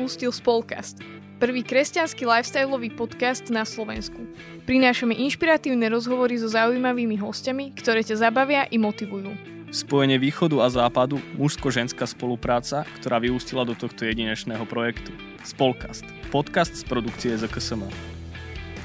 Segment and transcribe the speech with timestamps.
[0.00, 0.96] Práve si si pustil Spolcast,
[1.36, 4.24] prvý kresťanský lifestyleový podcast na Slovensku.
[4.64, 9.36] Prinášame inšpiratívne rozhovory so zaujímavými hostiami, ktoré ťa zabavia i motivujú.
[9.68, 15.12] Spojenie východu a západu, mužsko-ženská spolupráca, ktorá vyústila do tohto jedinečného projektu.
[15.44, 16.08] Spolkast.
[16.32, 17.84] Podcast z produkcie ZKSM.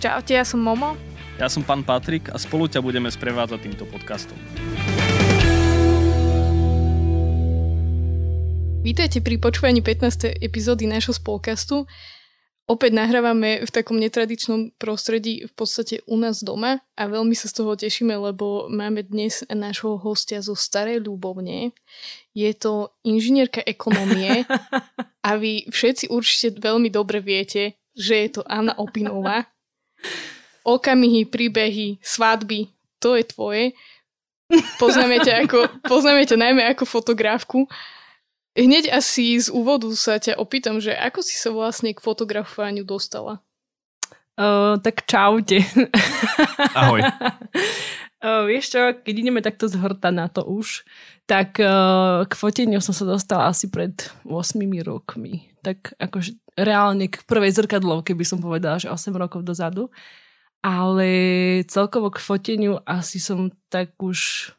[0.04, 1.00] Čaute, ja som Momo.
[1.40, 4.36] Ja som pán Patrik a spolu ťa budeme sprevádzať týmto podcastom.
[8.86, 10.46] Vítajte pri počúvaní 15.
[10.46, 11.90] epizódy nášho spolkastu.
[12.70, 17.66] Opäť nahrávame v takom netradičnom prostredí v podstate u nás doma a veľmi sa z
[17.66, 21.74] toho tešíme, lebo máme dnes nášho hostia zo Starej Ľubovne.
[22.38, 24.46] Je to inžinierka ekonomie
[25.26, 29.50] a vy všetci určite veľmi dobre viete, že je to Anna Opinová.
[30.62, 32.70] Okamihy, príbehy, svadby,
[33.02, 33.74] to je tvoje.
[34.78, 37.66] Poznáme ťa, ako, poznáme ťa najmä ako fotografku
[38.56, 43.44] Hneď asi z úvodu sa ťa opýtam, že ako si sa vlastne k fotografovaniu dostala?
[44.40, 45.60] Uh, tak čaute.
[46.80, 47.04] Ahoj.
[48.24, 50.88] uh, vieš čo, keď ideme takto zhrta na to už,
[51.28, 53.92] tak uh, k foteniu som sa dostala asi pred
[54.24, 55.52] 8 rokmi.
[55.60, 59.92] Tak akože reálne k prvej zrkadlovke by som povedala, že 8 rokov dozadu.
[60.64, 61.08] Ale
[61.68, 64.52] celkovo k foteniu asi som tak už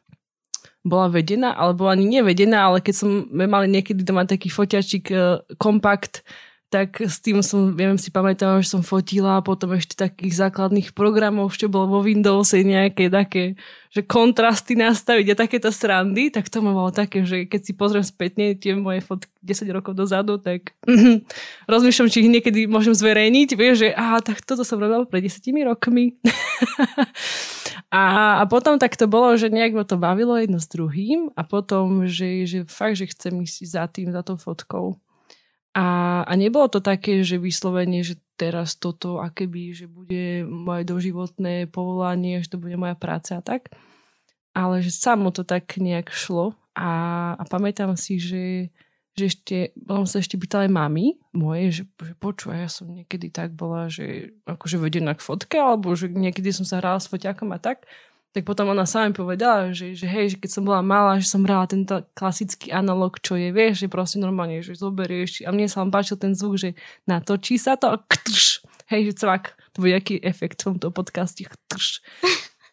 [0.85, 6.23] bola vedená, alebo ani nevedená, ale keď som mali niekedy doma taký foťačik uh, kompakt,
[6.67, 10.91] tak s tým som, viem si pamätám, že som fotila a potom ešte takých základných
[10.91, 13.55] programov, čo bolo vo Windowse nejaké také,
[13.87, 18.03] že kontrasty nastaviť a takéto srandy, tak to ma bolo také, že keď si pozriem
[18.03, 20.75] spätne tie moje fotky 10 rokov dozadu, tak
[21.71, 25.39] rozmýšľam, či ich niekedy môžem zverejniť, vieš, že aha, tak toto som robila pred 10
[25.63, 26.19] rokmi.
[27.87, 31.47] A, a potom tak to bolo, že nejak ma to bavilo jedno s druhým a
[31.47, 34.99] potom, že, že fakt, že chcem ísť za tým, za tou fotkou.
[35.71, 41.71] A, a nebolo to také, že vyslovene, že teraz toto akéby, že bude moje doživotné
[41.71, 43.71] povolanie, že to bude moja práca a tak.
[44.51, 46.91] Ale že samo to tak nejak šlo a,
[47.39, 48.73] a pamätám si, že,
[49.17, 49.57] že ešte,
[49.89, 53.89] som sa ešte pýtala aj mami moje, že, že počúva, ja som niekedy tak bola,
[53.89, 57.89] že akože vedená k fotke, alebo že niekedy som sa hrala s foťakom a tak.
[58.37, 61.25] Tak potom ona sama mi povedala, že, že hej, že keď som bola malá, že
[61.25, 65.41] som hrala tento klasický analog, čo je, vieš, že proste normálne, že zoberieš.
[65.47, 66.77] A mne sa vám páčil ten zvuk, že
[67.09, 68.61] natočí sa to a ktrš,
[68.93, 69.57] hej, že cvak.
[69.73, 71.49] To bude aký efekt v tomto podcaste.
[71.49, 72.05] Ktrš.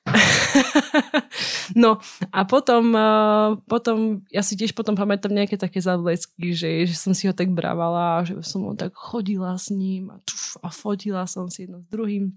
[1.82, 1.96] no
[2.28, 7.16] a potom, uh, potom, ja si tiež potom pamätám nejaké také zablesky, že, že som
[7.16, 11.24] si ho tak bravala, že som ho tak chodila s ním a, tuf, a fotila
[11.24, 12.36] som si jedno s druhým.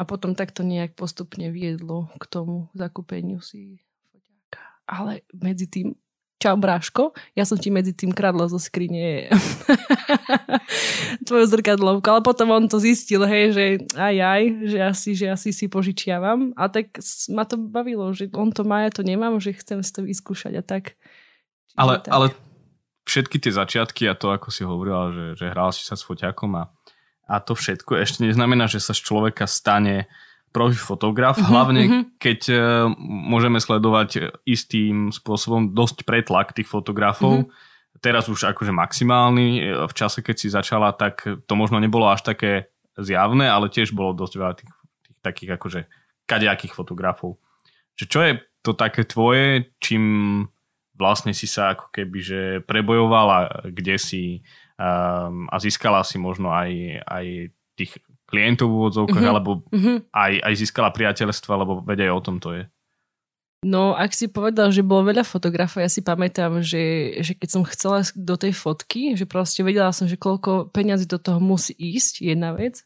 [0.00, 3.78] A potom takto nejak postupne viedlo k tomu zakúpeniu si
[4.10, 4.64] foťáka.
[4.88, 5.94] Ale medzi tým
[6.42, 9.30] čau bráško, ja som ti medzi tým kradla zo skrine
[11.26, 13.64] tvoju zrkadlovku, ale potom on to zistil, hej, že
[13.94, 16.98] aj aj, že asi, že asi si požičiavam a tak
[17.30, 20.58] ma to bavilo, že on to má, ja to nemám, že chcem si to vyskúšať
[20.58, 20.98] a tak.
[21.78, 22.10] ale, tak.
[22.10, 22.26] ale
[23.06, 26.50] všetky tie začiatky a to, ako si hovorila, že, že hral si sa s foťákom
[26.58, 26.74] a,
[27.30, 30.31] a to všetko ešte neznamená, že sa z človeka stane profi
[30.78, 32.02] fotograf, uh-huh, hlavne uh-huh.
[32.20, 32.58] keď uh,
[33.02, 37.48] môžeme sledovať istým spôsobom dosť pretlak tých fotografov.
[37.48, 38.00] Uh-huh.
[38.02, 39.48] Teraz už akože maximálny.
[39.62, 43.94] E, v čase, keď si začala, tak to možno nebolo až také zjavné, ale tiež
[43.94, 44.72] bolo dosť veľa tých,
[45.06, 45.80] tých takých akože
[46.26, 47.38] kadejakých fotografov.
[47.94, 48.32] Že čo je
[48.64, 50.04] to také tvoje, čím
[50.96, 54.24] vlastne si sa ako keby že prebojovala, kde si
[54.78, 56.70] um, a získala si možno aj,
[57.02, 57.26] aj
[57.74, 57.92] tých
[58.32, 59.34] klientov v úvodzovkách, mm-hmm.
[59.36, 59.96] alebo mm-hmm.
[60.08, 62.64] Aj, aj získala priateľstva, lebo vedia o tom to je.
[63.62, 67.62] No, ak si povedal, že bolo veľa fotografov, ja si pamätám, že, že keď som
[67.62, 72.26] chcela do tej fotky, že proste vedela som, že koľko peňazí do toho musí ísť,
[72.26, 72.82] jedna vec,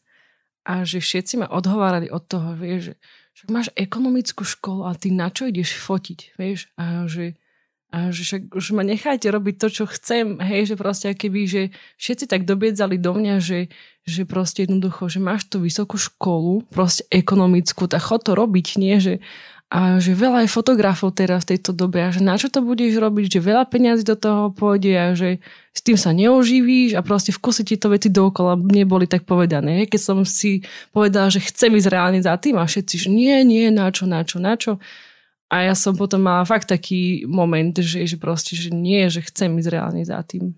[0.67, 2.93] a že všetci ma odhovárali od toho, vieš, že
[3.39, 7.39] však máš ekonomickú školu a ty na čo ideš fotiť, vieš, a že
[7.87, 11.61] a že však už ma nechajte robiť to, čo chcem, hej, že proste keby, že
[11.95, 13.71] všetci tak dobiedzali do mňa, že,
[14.03, 18.99] že proste jednoducho, že máš tú vysokú školu, proste ekonomickú, tak chod to robiť, nie,
[18.99, 19.23] že
[19.67, 23.03] a že veľa je fotografov teraz v tejto dobe a že na čo to budeš
[23.03, 25.43] robiť, že veľa peniazí do toho pôjde a že
[25.75, 29.83] s tým sa neuživíš a proste v kuse ti to veci dookola neboli tak povedané.
[29.91, 30.63] Keď som si
[30.95, 34.23] povedala, že chcem ísť reálne za tým a všetci, že nie, nie, na čo, na
[34.23, 34.79] čo, na čo
[35.47, 39.55] a ja som potom mala fakt taký moment, že, že proste, že nie, že chcem
[39.55, 40.51] ísť reálne za tým.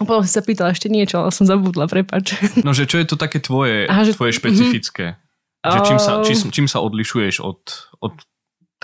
[0.00, 2.34] A potom si sa pýtala ešte niečo, ale som zabudla, prepač.
[2.66, 4.16] No, že čo je to také tvoje, Aha, že...
[4.16, 5.14] tvoje špecifické?
[5.14, 5.22] Mm-hmm.
[5.64, 7.60] Že čím sa, či, čím sa odlišuješ od,
[8.04, 8.14] od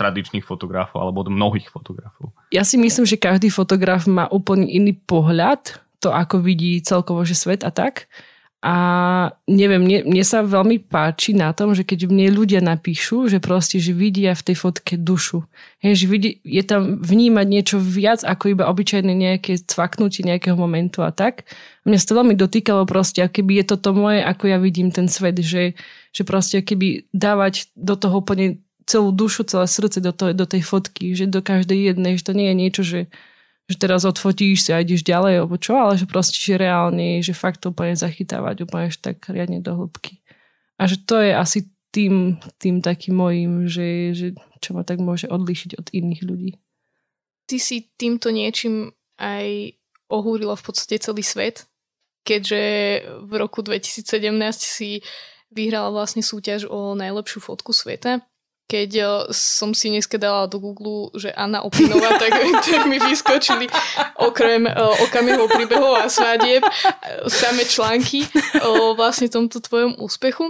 [0.01, 2.33] tradičných fotografov alebo od mnohých fotografov?
[2.49, 7.37] Ja si myslím, že každý fotograf má úplne iný pohľad, to ako vidí celkovo, že
[7.37, 8.09] svet a tak.
[8.61, 8.75] A
[9.49, 13.81] neviem, mne, mne sa veľmi páči na tom, že keď mne ľudia napíšu, že proste,
[13.81, 15.41] že vidia v tej fotke dušu.
[15.81, 21.01] Hej, že vidí, je tam vnímať niečo viac ako iba obyčajné nejaké cvaknutie nejakého momentu
[21.01, 21.49] a tak.
[21.89, 25.41] Mňa sa to veľmi dotýkalo proste, keby je toto moje, ako ja vidím ten svet,
[25.41, 25.73] že,
[26.13, 30.61] že proste keby dávať do toho úplne celú dušu, celé srdce do, to, do tej
[30.61, 32.99] fotky, že do každej jednej, že to nie je niečo, že
[33.71, 37.31] že teraz odfotíš si a ideš ďalej, alebo čo, ale že proste, že reálne, že
[37.31, 40.19] fakt to úplne zachytávať úplne tak riadne do hĺbky.
[40.75, 44.27] A že to je asi tým, tým takým mojím, že, že
[44.59, 46.51] čo ma tak môže odlíšiť od iných ľudí.
[47.47, 49.75] Ty si týmto niečím aj
[50.11, 51.67] ohúrila v podstate celý svet,
[52.27, 52.61] keďže
[53.23, 54.07] v roku 2017
[54.59, 55.03] si
[55.51, 58.23] vyhrala vlastne súťaž o najlepšiu fotku sveta
[58.71, 62.31] keď eh, som si dneska dala do Google, že Anna Opinová, tak,
[62.63, 63.67] tak mi vyskočili
[64.15, 66.71] okrem uh, okamihov príbehov a svadieb uh,
[67.27, 68.23] same články
[68.63, 70.47] o vlastne tomto tvojom úspechu.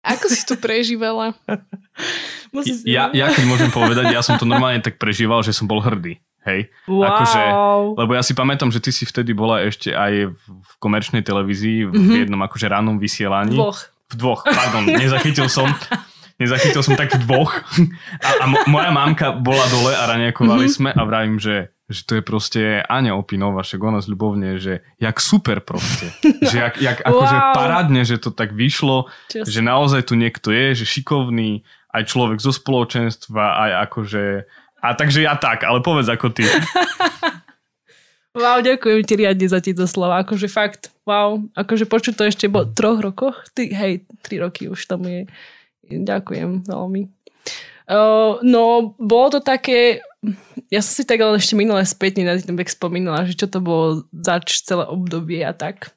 [0.00, 1.36] Ako si to prežívala?
[2.88, 6.16] Ja, ja keď môžem povedať, ja som to normálne tak prežíval, že som bol hrdý.
[6.40, 6.72] Hej.
[6.88, 7.04] Wow.
[7.04, 7.42] Akože,
[8.00, 11.92] lebo ja si pamätám, že ty si vtedy bola ešte aj v komerčnej televízii v
[11.92, 12.16] mm-hmm.
[12.24, 13.52] jednom akože ránom vysielaní.
[13.52, 13.80] V dvoch.
[14.08, 15.68] V dvoch, pardon, nezachytil som.
[16.40, 17.52] nezachytil som tak v dvoch.
[18.24, 20.78] A, a moja mamka bola dole a raňakovali mm-hmm.
[20.80, 24.86] sme a vravím, že že to je proste Aňa Opinová, však ona z ľubovne, že
[25.02, 26.14] jak super proste.
[26.22, 27.50] Že jak, jak akože wow.
[27.50, 32.38] parádne, že to tak vyšlo, Čo že naozaj tu niekto je, že šikovný, aj človek
[32.38, 34.22] zo spoločenstva, aj akože...
[34.86, 36.46] A takže ja tak, ale povedz ako ty.
[38.30, 40.22] Wow, ďakujem ti riadne za tieto slova.
[40.22, 41.42] Akože fakt, wow.
[41.58, 43.42] Akože počuť to ešte po troch rokoch.
[43.58, 45.26] Ty, hej, tri roky už tam je
[45.90, 47.02] Ďakujem veľmi.
[47.90, 49.98] Uh, no, bolo to také,
[50.70, 53.58] ja som si tak ale ešte minulé spätne na ten vek spomínala, že čo to
[53.58, 55.90] bolo zač celé obdobie a tak.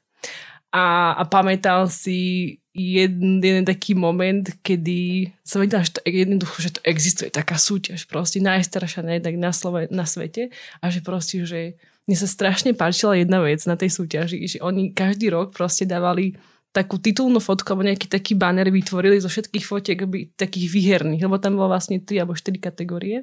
[0.74, 6.74] A, a pamätám si jeden, jeden taký moment, kedy som vedela, že to jednoducho, že
[6.74, 10.50] to existuje taká súťaž, proste najstaršia nejak na, Slove, na svete
[10.82, 11.78] a že proste, že
[12.10, 16.34] mne sa strašne páčila jedna vec na tej súťaži, že oni každý rok proste dávali
[16.74, 21.38] takú titulnú fotku alebo nejaký taký banner vytvorili zo všetkých fotiek by, takých výherných, lebo
[21.38, 23.22] tam bolo vlastne 3 alebo 4 kategórie.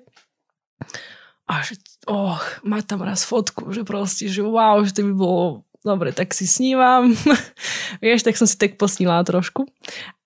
[1.52, 1.76] A že,
[2.08, 6.32] oh, má tam raz fotku, že proste, že wow, že to by bolo dobre, tak
[6.32, 7.12] si snívam.
[8.04, 9.68] Vieš, tak som si tak posnila trošku.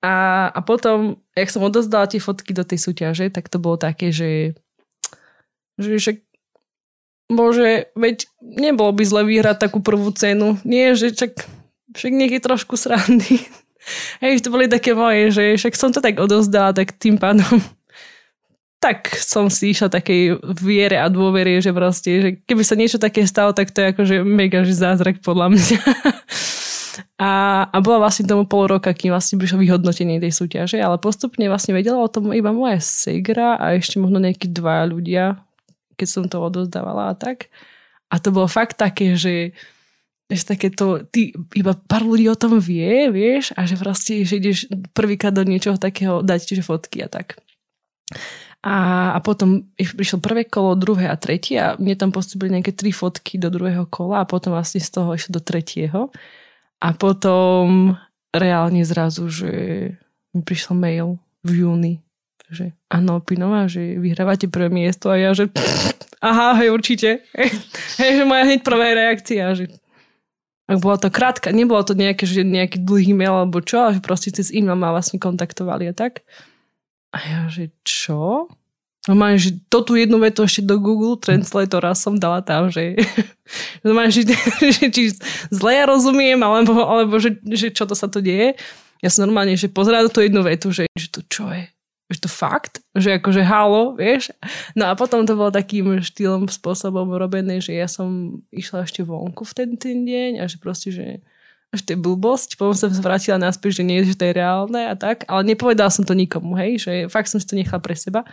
[0.06, 4.14] A, a potom, jak som odozdala tie fotky do tej súťaže, tak to bolo také,
[4.14, 4.54] že
[5.76, 6.18] že však
[7.26, 10.62] Bože, veď nebolo by zle vyhrať takú prvú cenu.
[10.62, 11.42] Nie, že čak
[11.96, 13.40] však nech je trošku srandy.
[14.24, 17.48] Hej, to boli také moje, že však som to tak odozdala, tak tým pádom
[18.86, 23.26] tak som si išla takej viere a dôverie, že proste, že keby sa niečo také
[23.26, 25.80] stalo, tak to je akože mega že zázrak podľa mňa.
[27.20, 31.44] A, a bola vlastne tomu pol roka, kým vlastne prišlo vyhodnotenie tej súťaže, ale postupne
[31.48, 35.40] vlastne vedela o tom iba moja segra a ešte možno nejakí dva ľudia,
[36.00, 37.52] keď som to odozdávala a tak.
[38.12, 39.56] A to bolo fakt také, že
[40.26, 44.66] že takéto, ty, iba pár ľudí o tom vie, vieš, a že proste, že ideš
[44.98, 47.38] prvýkrát do niečoho takého dať, čiže fotky a tak.
[48.66, 52.90] A, a potom prišlo prvé kolo, druhé a tretie a mne tam postupili nejaké tri
[52.90, 56.10] fotky do druhého kola a potom vlastne z toho išlo do tretieho.
[56.82, 57.94] A potom
[58.34, 59.54] reálne zrazu, že
[60.34, 61.94] mi prišiel mail v júni,
[62.50, 65.54] že áno, Pinová, že vyhrávate prvé miesto a ja, že
[66.26, 67.22] aha, hej, určite.
[68.02, 69.70] Hej, že moja hneď prvá reakcia, že
[70.66, 74.34] ak bola to krátka, nebolo to nejaké, že nejaký dlhý mail alebo čo, ale proste
[74.34, 76.26] cez e-mail ma vlastne kontaktovali a tak.
[77.14, 78.50] A ja, že čo?
[79.06, 82.98] Normálne, že to tú jednu vetu ešte do Google Translatora som dala tam, že,
[83.86, 84.26] normálne, že,
[84.76, 85.14] že či
[85.54, 88.58] zle ja rozumiem, alebo, alebo že, že čo to sa to deje.
[89.06, 91.70] Ja som normálne, že pozerala tú jednu vetu, že, že to čo je?
[92.06, 94.30] Že to fakt, že akože halo, vieš.
[94.78, 99.42] No a potom to bolo takým štýlom, spôsobom robené, že ja som išla ešte vonku
[99.42, 101.26] v ten, ten deň a že proste, že
[101.76, 104.80] že to je blbosť, potom som sa vrátila naspäť, že nie, že to je reálne
[104.88, 107.92] a tak, ale nepovedala som to nikomu, hej, že fakt som si to nechala pre
[107.92, 108.24] seba.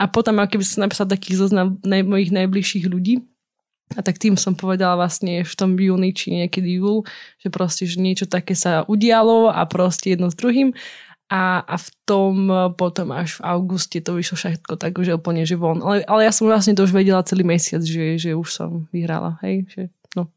[0.00, 3.20] A potom, keby som napísala taký zoznam naj, mojich najbližších ľudí,
[3.96, 7.08] a tak tým som povedala vlastne v tom júni či niekedy júl,
[7.40, 10.76] že proste, že niečo také sa udialo a proste jedno s druhým
[11.28, 15.44] a, a v tom e, potom až v auguste to vyšlo všetko tak, že úplne
[15.44, 15.84] že von.
[15.84, 19.36] Ale, ale ja som vlastne to už vedela celý mesiac, že, že už som vyhrala.
[19.44, 19.82] Hej, že,
[20.16, 20.32] no.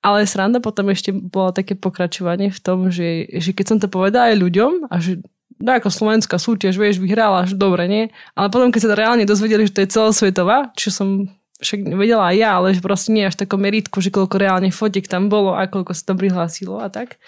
[0.00, 4.32] Ale sranda potom ešte bolo také pokračovanie v tom, že, že keď som to povedala
[4.32, 5.20] aj ľuďom a že
[5.60, 8.04] no ako slovenská súťaž, vieš, vyhrala, že dobre, nie?
[8.32, 11.28] Ale potom, keď sa to reálne dozvedeli, že to je celosvetová, čo som
[11.60, 15.04] však vedela aj ja, ale že proste nie až takom meritku, že koľko reálne fotiek
[15.04, 17.20] tam bolo a koľko sa tam prihlásilo a tak.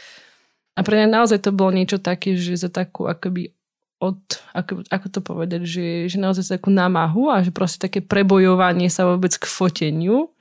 [0.73, 3.53] A pre mňa naozaj to bolo niečo také, že za takú akoby
[4.03, 4.19] od,
[4.51, 9.07] ako, ako to povedať, že, že naozaj takú námahu a že proste také prebojovanie sa
[9.07, 10.35] vôbec k foteniu,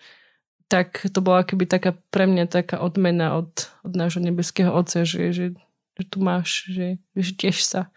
[0.66, 5.30] tak to bola akoby taká pre mňa taká odmena od, od nášho nebeského oca, že,
[5.30, 5.46] že,
[6.00, 7.94] že tu máš, že, že tiež sa,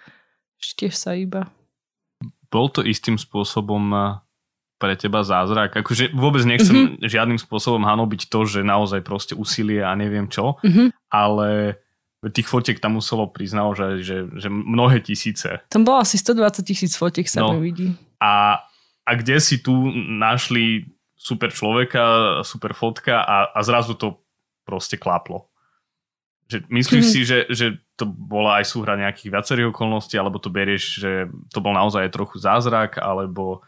[0.61, 1.49] že tiež sa iba.
[2.53, 4.03] Bol to istým spôsobom eh,
[4.77, 5.81] pre teba zázrak?
[5.81, 7.09] Akože vôbec nechcem mm-hmm.
[7.09, 10.93] žiadnym spôsobom hanobiť to, že naozaj proste úsilie a neviem čo, mm-hmm.
[11.09, 11.81] ale
[12.33, 15.61] tých fotiek tam muselo priznať, že, že, že mnohé tisíce.
[15.69, 17.93] Tam bolo asi 120 tisíc fotiek sa no, vidí.
[18.23, 18.65] A,
[19.05, 20.89] a kde si tu našli
[21.25, 24.21] super človeka, super fotka a, a zrazu to
[24.69, 25.49] proste klaplo.
[26.49, 31.01] Že myslíš si, že, že to bola aj súhra nejakých viacerých okolností, alebo to berieš,
[31.01, 31.13] že
[31.49, 33.65] to bol naozaj trochu zázrak, alebo,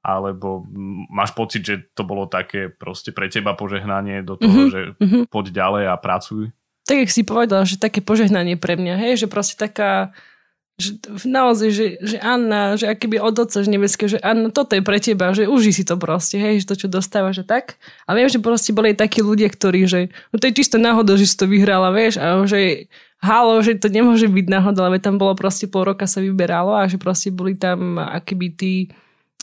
[0.00, 0.64] alebo
[1.12, 4.72] máš pocit, že to bolo také proste pre teba požehnanie do toho, mm-hmm.
[4.72, 5.22] že mm-hmm.
[5.28, 6.54] poď ďalej a pracuj?
[6.84, 10.12] Tak jak si povedal, že také požehnanie pre mňa, hej, že proste taká,
[10.76, 15.00] že naozaj, že, že Anna, že akéby od oca nebeské, že Anna, toto je pre
[15.00, 17.80] teba, že uži si to proste, hej, že to, čo dostávaš a tak.
[18.04, 21.24] A viem, že proste boli takí ľudia, ktorí, že no to je čisto náhoda, že
[21.24, 22.90] si to vyhrala, vieš, a že
[23.24, 26.84] halo, že to nemôže byť náhoda, lebo tam bolo proste pol roka sa vyberalo a
[26.84, 28.74] že proste boli tam akéby tí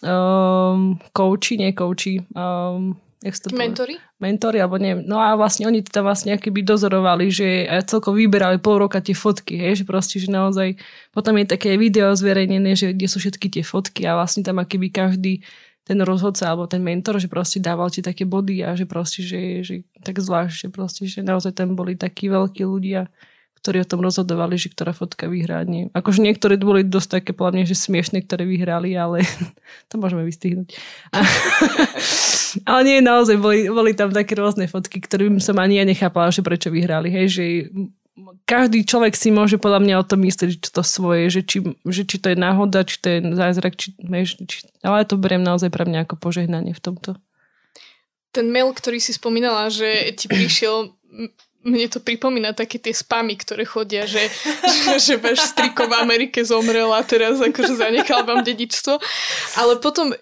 [0.06, 4.02] um, kouči, nie kouči, um, Jak to Mentory?
[4.18, 5.06] Mentory, alebo neviem.
[5.06, 9.62] No a vlastne oni teda vlastne by dozorovali, že celkom vyberali pol roka tie fotky,
[9.62, 10.74] hej, že proste, že naozaj
[11.14, 14.90] potom je také video zverejnené, že kde sú všetky tie fotky a vlastne tam akýby
[14.90, 15.46] každý
[15.86, 19.62] ten rozhodca alebo ten mentor, že proste dával ti také body a že proste, že,
[19.62, 23.06] že tak zvlášť, že proste, že naozaj tam boli takí veľkí ľudia,
[23.62, 25.62] ktorí o tom rozhodovali, že ktorá fotka vyhrá.
[25.70, 25.94] Nie.
[25.94, 29.22] Akože niektoré boli dosť také, mňa, že smiešne, ktoré vyhrali, ale
[29.90, 30.74] to môžeme vystihnúť.
[32.70, 36.42] ale nie, naozaj boli, boli tam také rôzne fotky, ktorým som ani ja nechápala, že
[36.42, 37.14] prečo vyhrali.
[37.14, 37.44] Hej, že
[38.50, 42.04] každý človek si môže podľa mňa o tom myslieť, že to svoje, že či, že
[42.04, 43.94] či to je náhoda, či to je zázrak, či,
[44.50, 47.16] či, ale ja to beriem naozaj pre mňa ako požehnanie v tomto.
[48.34, 50.96] Ten mail, ktorý si spomínala, že ti prišiel
[51.62, 54.28] mne to pripomína také tie spamy, ktoré chodia, že,
[54.66, 58.98] že, že váš striko v Amerike zomrel a teraz akože zanechal vám dedičstvo.
[59.62, 60.14] Ale potom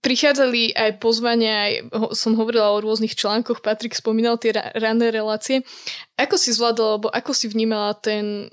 [0.00, 1.74] prichádzali aj pozvania, aj
[2.16, 5.62] som hovorila o rôznych článkoch, Patrik spomínal tie ranné relácie.
[6.16, 8.48] Ako si zvládala, alebo ako si vnímala ten,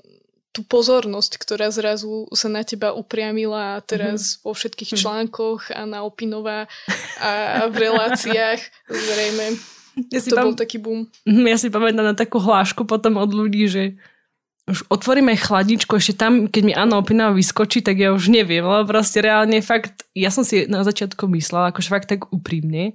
[0.52, 4.42] tú pozornosť, ktorá zrazu sa na teba upriamila teraz mm-hmm.
[4.44, 4.98] vo všetkých mhm.
[4.98, 6.68] článkoch a na Opinová
[7.22, 8.60] a v reláciách
[9.08, 9.77] zrejme.
[10.14, 11.10] Ja si to pam- bol taký boom.
[11.26, 13.98] Mhm, ja si pamätám na takú hlášku potom od ľudí, že
[14.68, 18.84] už otvoríme chladničku, ešte tam, keď mi Anna Opina vyskočí, tak ja už neviem, lebo
[18.84, 22.92] proste reálne fakt, ja som si na začiatku myslela, akože fakt tak úprimne,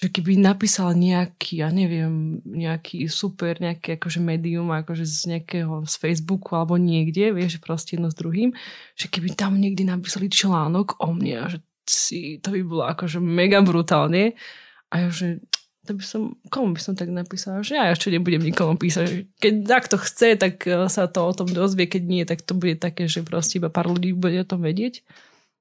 [0.00, 5.94] že keby napísal nejaký, ja neviem, nejaký super, nejaké akože médium, akože z nejakého, z
[6.00, 8.56] Facebooku alebo niekde, vieš, proste jedno s druhým,
[8.96, 13.60] že keby tam niekde napísali článok o mne, že si, to by bolo akože mega
[13.60, 14.40] brutálne.
[14.88, 15.44] A ja, že
[15.90, 19.26] to by som, komu by som tak napísala, že ja ešte nebudem nikomu písať.
[19.42, 22.78] Keď takto chce, tak e, sa to o tom dozvie, keď nie, tak to bude
[22.78, 25.02] také, že proste iba pár ľudí bude o tom vedieť.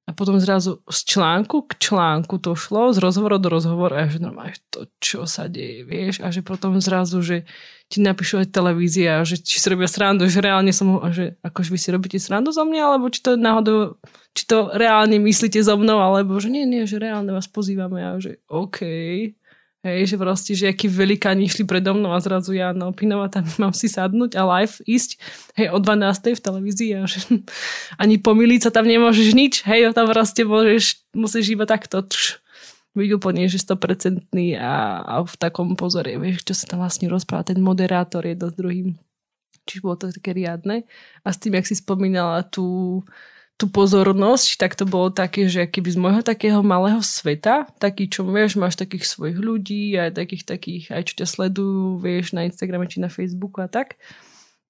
[0.05, 4.17] A potom zrazu z článku k článku to šlo, z rozhovoru do rozhovoru a že
[4.17, 6.25] normálne to, čo sa deje, vieš.
[6.25, 7.45] A že potom zrazu, že
[7.89, 11.79] ti napíšu aj televízia, že či si robia srandu, že reálne som, že akože vy
[11.81, 14.01] si robíte srandu zo mňa, alebo či to náhodou,
[14.33, 18.17] či to reálne myslíte so mnou, alebo že nie, nie, že reálne vás pozývame a
[18.17, 18.81] že OK,
[19.79, 23.47] Hej, že proste, že akí velikáni išli predo mnou a zrazu ja no Pinova tam
[23.63, 25.15] mám si sadnúť a live ísť,
[25.55, 26.35] hej, o 12.
[26.35, 27.23] v televízii a že
[28.03, 32.43] ani pomýliť sa tam nemôžeš nič, hej, tam proste môžeš, musíš iba takto tš,
[32.91, 34.27] byť úplne, že 100%
[34.59, 38.51] a, a v takom pozore, vieš, čo sa tam vlastne rozpráva, ten moderátor je do
[38.51, 38.99] druhým.
[39.63, 40.89] Čiže bolo to také riadne.
[41.21, 42.99] A s tým, jak si spomínala tú,
[43.59, 48.23] tú pozornosť, tak to bolo také, že keby z môjho takého malého sveta, taký, čo
[48.23, 52.87] vieš, máš takých svojich ľudí, aj takých takých, aj čo ťa sledujú, vieš, na Instagrame
[52.87, 53.99] či na Facebooku a tak,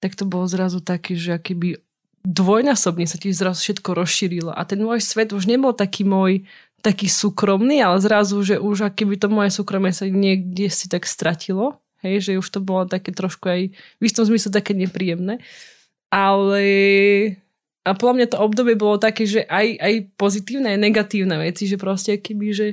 [0.02, 1.78] tak to bolo zrazu také, že keby
[2.26, 4.50] dvojnásobne sa ti zrazu všetko rozšírilo.
[4.50, 6.42] A ten môj svet už nebol taký môj
[6.82, 11.78] taký súkromný, ale zrazu, že už keby to moje súkromie sa niekde si tak stratilo,
[12.02, 15.38] hej, že už to bolo také trošku aj v istom zmysle také nepríjemné,
[16.08, 16.64] ale
[17.80, 21.80] a podľa mňa to obdobie bolo také, že aj, aj pozitívne, aj negatívne veci, že
[21.80, 22.66] proste keby, že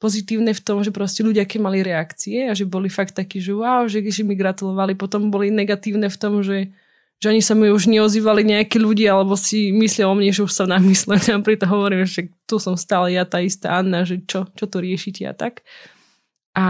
[0.00, 3.52] pozitívne v tom, že proste ľudia, keď mali reakcie a že boli fakt takí, že
[3.52, 6.72] wow, že, že mi gratulovali, potom boli negatívne v tom, že,
[7.20, 10.52] že ani sa mi už neozývali nejakí ľudia, alebo si myslia o mne, že už
[10.56, 14.48] som namyslený a pritom hovorím, že tu som stále ja tá istá Anna, že čo,
[14.56, 15.60] čo to riešite a tak.
[16.56, 16.64] A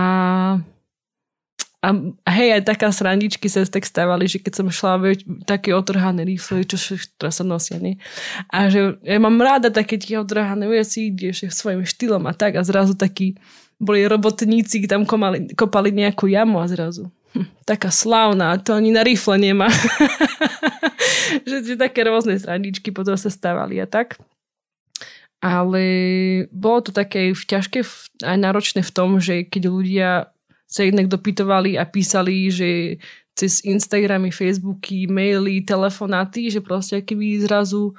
[1.85, 1.93] a,
[2.33, 5.13] hej, aj taká srandičky sa tak stávali, že keď som šla
[5.45, 6.81] také otrhané rifle, čo
[7.21, 8.01] teraz sa nosia, nie?
[8.49, 12.65] A že ja mám ráda také tie otrhané veci, ideš svojim štýlom a tak a
[12.65, 13.37] zrazu takí
[13.77, 19.05] boli robotníci, tam komali, kopali nejakú jamu a zrazu hm, taká slavná, to ani na
[19.05, 19.69] rifle nemá.
[21.49, 24.17] že, že také rôzne srandičky potom sa stávali a tak.
[25.45, 25.85] Ale
[26.49, 27.85] bolo to také ťažké
[28.25, 30.09] aj náročné v tom, že keď ľudia
[30.75, 32.99] sa jednak dopytovali a písali, že
[33.39, 37.95] cez Instagramy, Facebooky, maily, telefonáty, že proste keby zrazu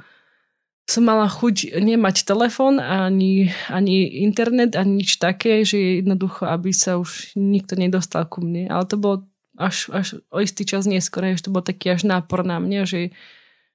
[0.84, 7.00] som mala chuť nemať telefon ani, ani internet, ani nič také, že jednoducho, aby sa
[7.00, 8.68] už nikto nedostal ku mne.
[8.70, 12.46] Ale to bolo až, až o istý čas neskôr, že to bol taký až nápor
[12.46, 13.02] na mňa, že,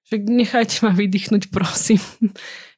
[0.06, 1.98] že nechajte ma vydýchnuť, prosím.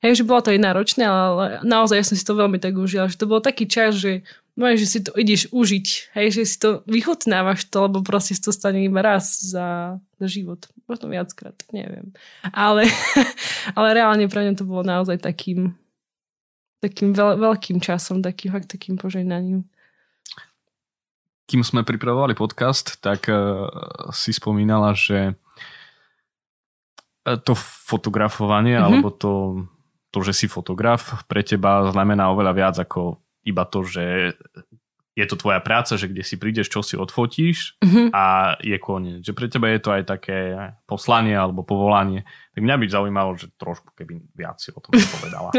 [0.00, 3.12] Hej, že bolo to aj náročné, ale naozaj ja som si to veľmi tak užila,
[3.12, 6.56] že to bol taký čas, že No že si to ideš užiť, hej, že si
[6.60, 10.68] to vychutnávaš to, lebo proste to stane iba raz za, za život.
[10.84, 12.12] Možno viackrát, neviem.
[12.52, 12.84] Ale,
[13.78, 15.72] ale reálne pre mňa to bolo naozaj takým
[16.82, 19.62] takým veľ, veľkým časom, takým fakt takým požehnaním.
[21.46, 23.70] Kým sme pripravovali podcast, tak uh,
[24.10, 25.38] si spomínala, že
[27.46, 27.54] to
[27.86, 28.88] fotografovanie, mm-hmm.
[28.90, 29.62] alebo to,
[30.10, 34.38] to, že si fotograf, pre teba znamená oveľa viac ako iba to, že
[35.12, 38.16] je to tvoja práca, že kde si prídeš, čo si odfotíš mm-hmm.
[38.16, 39.20] a je koniec.
[39.20, 40.56] Že pre teba je to aj také
[40.88, 42.24] poslanie alebo povolanie.
[42.56, 45.52] Tak mňa by zaujímalo, že trošku keby viac si o tom povedala.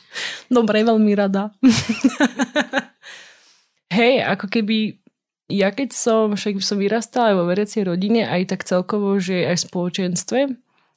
[0.58, 1.54] Dobre, veľmi rada.
[3.96, 4.98] Hej, ako keby
[5.46, 9.62] ja keď som, však som vyrastala aj vo veriacej rodine, aj tak celkovo, že aj
[9.62, 10.40] v spoločenstve,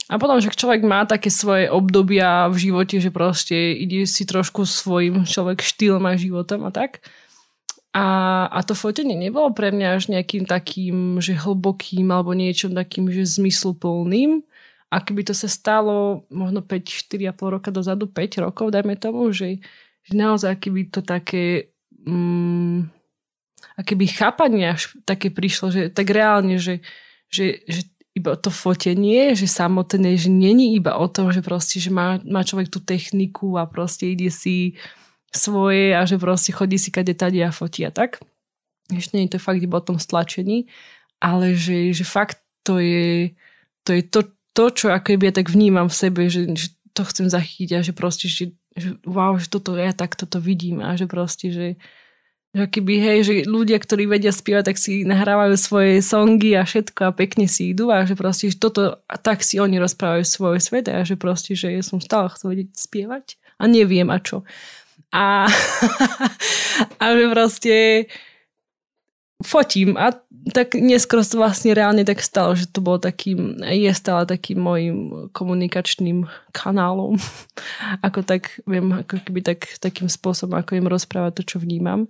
[0.10, 4.66] a potom, že človek má také svoje obdobia v živote, že proste ide si trošku
[4.66, 7.06] svojim človek štýlom a životom a tak.
[7.94, 13.06] A, a to fotenie nebolo pre mňa až nejakým takým, že hlbokým alebo niečom takým,
[13.14, 14.42] že zmysluplným.
[14.90, 19.62] A keby to sa stalo možno 5, 4,5 roka dozadu, 5 rokov, dajme tomu, že,
[20.02, 21.70] že naozaj keby to také
[22.02, 22.90] mm,
[23.78, 26.82] a keby chápanie až také prišlo, že tak reálne, že,
[27.30, 27.86] že, že
[28.20, 32.44] iba to fotenie, že samotné, že není iba o tom, že proste, že má, má
[32.44, 34.76] človek tú techniku a proste ide si
[35.32, 38.20] svoje a že proste chodí si kade tade a fotí a tak.
[38.92, 40.68] Ešte nie je to fakt iba o tom stlačení,
[41.24, 43.32] ale že, že fakt to je
[43.88, 44.22] to, je to,
[44.54, 47.94] to čo ako ja tak vnímam v sebe, že, že to chcem zachytiť a že
[47.96, 51.68] proste, že, že wow, že toto ja tak toto vidím a že proste, že,
[52.50, 57.14] že keby, hej, že ľudia, ktorí vedia spievať, tak si nahrávajú svoje songy a všetko
[57.14, 60.58] a pekne si idú a že proste, že toto, a tak si oni rozprávajú svoj
[60.58, 64.42] svet a že proste, že ja som stále chcel vedieť spievať a neviem a čo.
[65.14, 65.46] A,
[67.02, 67.76] a že proste
[69.46, 70.18] fotím a
[70.50, 74.98] tak neskôr to vlastne reálne tak stalo, že to bol takým, je stále takým môjim
[75.38, 77.22] komunikačným kanálom.
[78.06, 82.10] ako tak, viem, ako keby tak, takým spôsobom, ako im rozprávať to, čo vnímam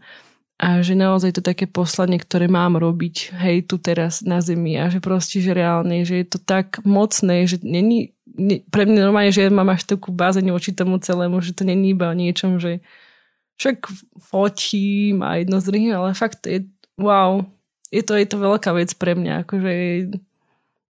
[0.60, 4.92] a že naozaj to také poslanie, ktoré mám robiť, hej, tu teraz na zemi a
[4.92, 9.32] že proste, že reálne, že je to tak mocné, že není, ne, pre mňa normálne,
[9.32, 12.60] že ja mám až takú bázeň voči tomu celému, že to není iba o niečom,
[12.60, 12.84] že
[13.56, 13.88] však
[14.20, 16.68] fotím a jedno z druhým, ale fakt je,
[17.00, 17.48] wow,
[17.88, 19.72] je to, je to veľká vec pre mňa, akože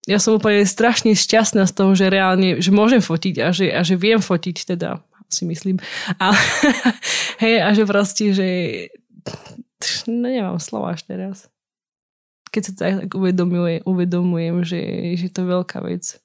[0.10, 3.86] ja som úplne strašne šťastná z toho, že reálne, že môžem fotiť a že, a
[3.86, 4.98] že viem fotiť teda,
[5.30, 5.78] si myslím.
[6.18, 6.34] A,
[7.46, 8.48] hej, a že proste, že
[10.08, 11.38] no nemám slova až teraz.
[12.50, 14.82] Keď sa tak uvedomuje, uvedomujem, že,
[15.16, 16.18] že to je veľká vec.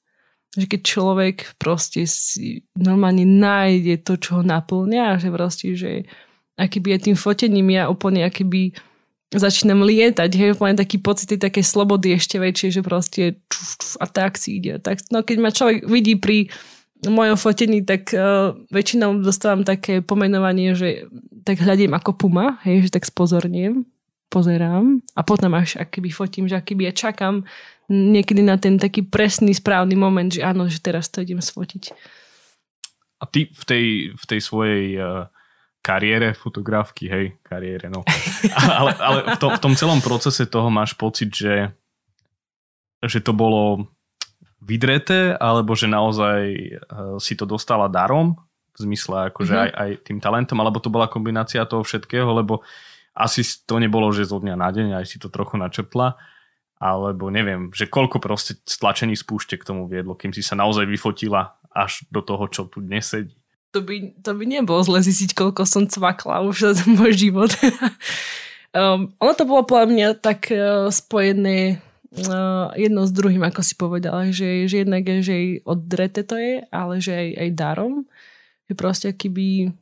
[0.57, 6.09] Že keď človek proste si normálne nájde to, čo ho naplňa, že proste, že
[6.57, 8.73] akýby aj tým fotením ja úplne akýby
[9.35, 14.07] začínam lietať, hej, úplne taký pocit také slobody ešte väčšie, že proste čuf, čuf, a
[14.07, 14.79] tak si ide.
[14.79, 16.49] Tak, no keď ma človek vidí pri
[17.11, 21.11] mojom fotení, tak uh, väčšinou dostávam také pomenovanie, že
[21.45, 23.85] tak hľadím ako puma, hej, že tak spozorniem,
[24.33, 27.45] pozerám a potom až akýby fotím, že akýby ja čakám
[27.93, 31.93] niekedy na ten taký presný, správny moment, že áno, že teraz to idem sfotiť.
[33.21, 33.87] A ty v tej,
[34.17, 35.31] v tej svojej uh,
[35.85, 38.03] kariére fotografky, hej, kariére, no.
[38.81, 41.71] ale ale v, to, v tom celom procese toho máš pocit, že,
[43.05, 43.94] že to bolo
[44.65, 46.41] vydreté, alebo že naozaj
[46.89, 48.41] uh, si to dostala darom
[48.75, 49.67] v zmysle akože mm-hmm.
[49.71, 52.65] aj, aj tým talentom, alebo to bola kombinácia toho všetkého, lebo
[53.15, 56.19] asi to nebolo, že zo dňa na deň, aj si to trochu načrtla,
[56.83, 61.55] alebo neviem, že koľko proste stlačení spúšte k tomu viedlo, kým si sa naozaj vyfotila
[61.71, 63.39] až do toho, čo tu dnes sedí.
[63.75, 67.55] To by, to by nebolo zle zistiť, koľko som cvakla už za môj život.
[68.75, 71.79] um, ono to bolo podľa mňa tak uh, spojené
[72.79, 76.63] jedno s druhým, ako si povedala, že, že jednak je, že aj oddrete to je,
[76.71, 77.95] ale že aj, aj darom.
[78.71, 79.75] Že proste keby,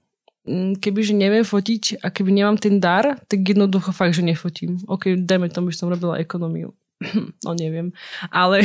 [0.49, 4.81] mm, keby že neviem fotiť a keby nemám ten dar, tak jednoducho fakt, že nefotím.
[4.89, 6.73] Ok, dajme tomu, že som robila ekonómiu.
[7.45, 7.93] no neviem.
[8.33, 8.65] Ale,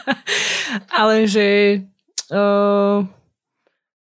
[1.00, 1.46] ale že
[2.34, 3.06] uh,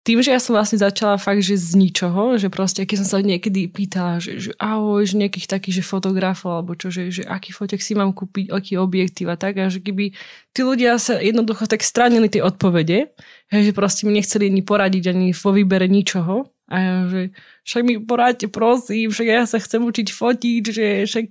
[0.01, 3.17] tým, že ja som vlastne začala fakt, že z ničoho, že proste, keď som sa
[3.21, 7.53] niekedy pýtala, že, že ahoj, že nejakých takých, že fotografov, alebo čo, že, že aký
[7.53, 10.17] fotek si mám kúpiť, aký objektív a tak, a že keby
[10.57, 13.13] tí ľudia sa jednoducho tak stránili tie odpovede,
[13.53, 17.21] že proste mi nechceli ani poradiť, ani vo výbere ničoho, a ja, že
[17.67, 21.25] však mi poradte, prosím, však ja sa chcem učiť fotiť, že však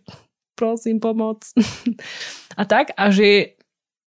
[0.52, 1.48] prosím, pomoc.
[2.60, 3.56] a tak, a že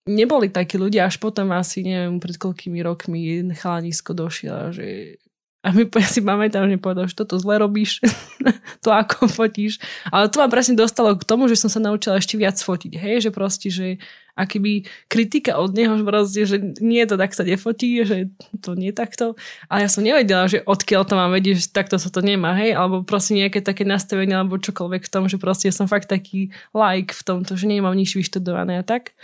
[0.09, 5.21] neboli takí ľudia, až potom asi, neviem, pred koľkými rokmi jeden chalanisko došiel že
[5.59, 8.01] a my ja si pamätám, že povedal, že toto zle robíš,
[8.85, 9.83] to ako fotíš.
[10.09, 12.93] Ale to ma presne dostalo k tomu, že som sa naučila ešte viac fotiť.
[12.95, 13.99] Hej, že proste, že
[14.39, 18.31] akýby kritika od neho, že proste, že nie to tak sa nefotí, že
[18.63, 19.35] to nie takto.
[19.67, 22.79] Ale ja som nevedela, že odkiaľ to mám vedieť, že takto sa to nemá, hej,
[22.79, 27.11] alebo proste nejaké také nastavenie, alebo čokoľvek v tom, že proste som fakt taký like
[27.11, 29.19] v tomto, že nemám nič vyštudované a tak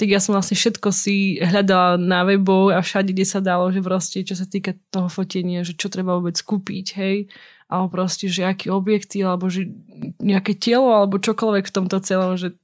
[0.00, 3.84] tak ja som vlastne všetko si hľadala na webov a všade, kde sa dalo, že
[3.84, 7.28] proste, čo sa týka toho fotenia, že čo treba vôbec kúpiť, hej,
[7.68, 9.68] alebo proste, že aký objekty, alebo že
[10.16, 12.56] nejaké telo, alebo čokoľvek v tomto celom, že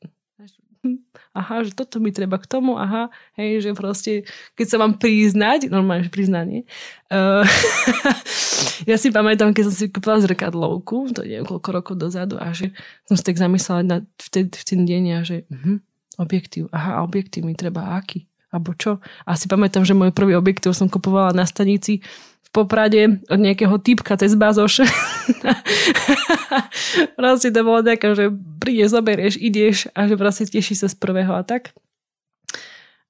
[1.36, 4.24] aha, že toto mi treba k tomu, aha, hej, že proste,
[4.56, 6.64] keď sa mám priznať, normálne, že priznanie,
[7.12, 7.44] uh,
[8.90, 12.72] ja si pamätám, keď som si kúpila zrkadlovku, to je koľko rokov dozadu, a že
[13.04, 15.84] som si tak zamyslela na, v, ten, v ten deň a že uh-huh,
[16.16, 16.72] Objektív.
[16.72, 18.24] Aha, objektív mi treba aký?
[18.48, 19.04] Abo čo?
[19.28, 22.00] A si pamätám, že môj prvý objektív som kupovala na stanici
[22.46, 24.86] v Poprade od nejakého typka cez bazoš.
[27.18, 31.36] proste to bolo také, že prídeš, zoberieš, ideš a že proste teší sa z prvého
[31.36, 31.76] a tak.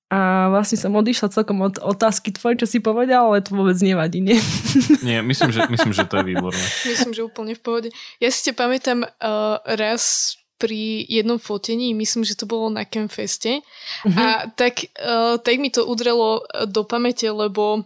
[0.06, 4.22] A vlastne som odišla celkom od otázky tvoje, čo si povedal, ale to vôbec nevadí,
[4.22, 4.38] nie?
[5.06, 6.62] Nie, myslím, že, myslím, že to je výborné.
[6.86, 7.88] Myslím, že úplne v pohode.
[8.22, 13.60] Ja si te pamätám uh, raz pri jednom fotení, myslím, že to bolo na Campfeste
[13.60, 14.16] mm-hmm.
[14.16, 17.84] a tak, uh, tak mi to udrelo e, do pamäte, lebo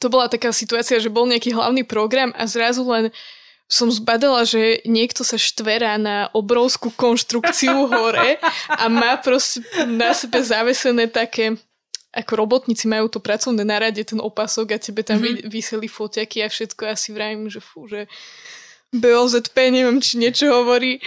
[0.00, 3.12] to bola taká situácia, že bol nejaký hlavný program a zrazu len
[3.68, 10.40] som zbadala, že niekto sa štverá na obrovskú konštrukciu hore a má proste na sebe
[10.40, 11.56] zavesené také
[12.12, 15.48] ako robotníci majú to pracovné narade, ten opasok a tebe tam mm-hmm.
[15.48, 16.84] vyseli foťaky a všetko.
[16.84, 18.04] Ja si vravím, že fú, že
[18.92, 21.00] BOZP, neviem, či niečo hovorí.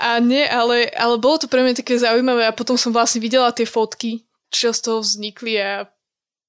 [0.00, 3.54] A nie, ale, ale bolo to pre mňa také zaujímavé a potom som vlastne videla
[3.54, 5.88] tie fotky, čo z toho vznikli a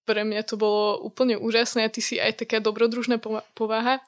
[0.06, 3.18] pre mňa to bolo úplne úžasné a ty si aj taká dobrodružná
[3.58, 4.00] povaha.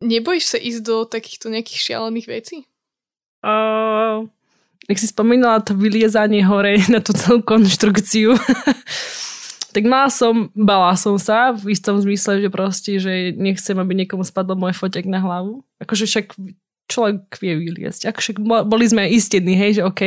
[0.00, 2.56] Nebojíš sa ísť do takýchto nejakých šialených vecí?
[3.44, 4.24] Uh,
[4.88, 8.36] si spomínala to vyliezanie hore na tú celú konštrukciu,
[9.76, 14.24] tak mala som, bala som sa v istom zmysle, že proste, že nechcem, aby niekomu
[14.24, 15.60] spadlo môj fotek na hlavu.
[15.76, 16.32] Akože však
[16.86, 18.10] človek vie vyliesť.
[18.10, 20.02] Akože boli sme istední, hej, že OK,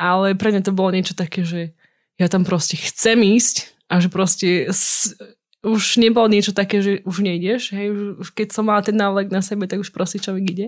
[0.00, 1.72] ale pre mňa to bolo niečo také, že
[2.20, 5.16] ja tam proste chcem ísť a že proste s,
[5.64, 9.40] už nebolo niečo také, že už nejdeš, hej, už keď som mala ten návlek na
[9.40, 10.66] sebe, tak už proste človek ide.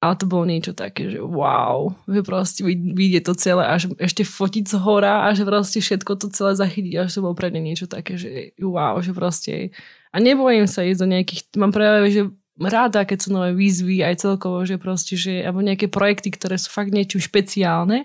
[0.00, 4.64] Ale to bolo niečo také, že wow, že proste vyjde to celé až ešte fotiť
[4.64, 7.84] z hora a že proste všetko to celé zachytiť, až to bolo pre mňa niečo
[7.84, 9.76] také, že wow, že proste
[10.10, 12.22] a nebojím sa ísť do nejakých, mám práve, že
[12.68, 16.68] ráda, keď sú nové výzvy, aj celkovo, že proste, že, alebo nejaké projekty, ktoré sú
[16.68, 18.04] fakt niečo špeciálne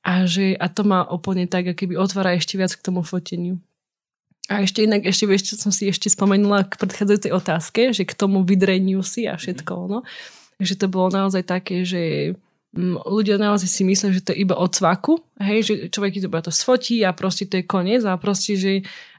[0.00, 3.60] a, že, a to ma úplne tak, keby otvára ešte viac k tomu foteniu.
[4.46, 8.14] A ešte inak, ešte vieš, čo som si ešte spomenula k predchádzajúcej otázke, že k
[8.14, 10.06] tomu vydreniu si a všetko, no.
[10.56, 12.32] Takže to bolo naozaj také, že
[12.74, 16.52] ľudia naozaj si myslia, že to je iba od cvaku, hej, že človek to to
[16.52, 18.72] sfotí a proste to je koniec a proste, že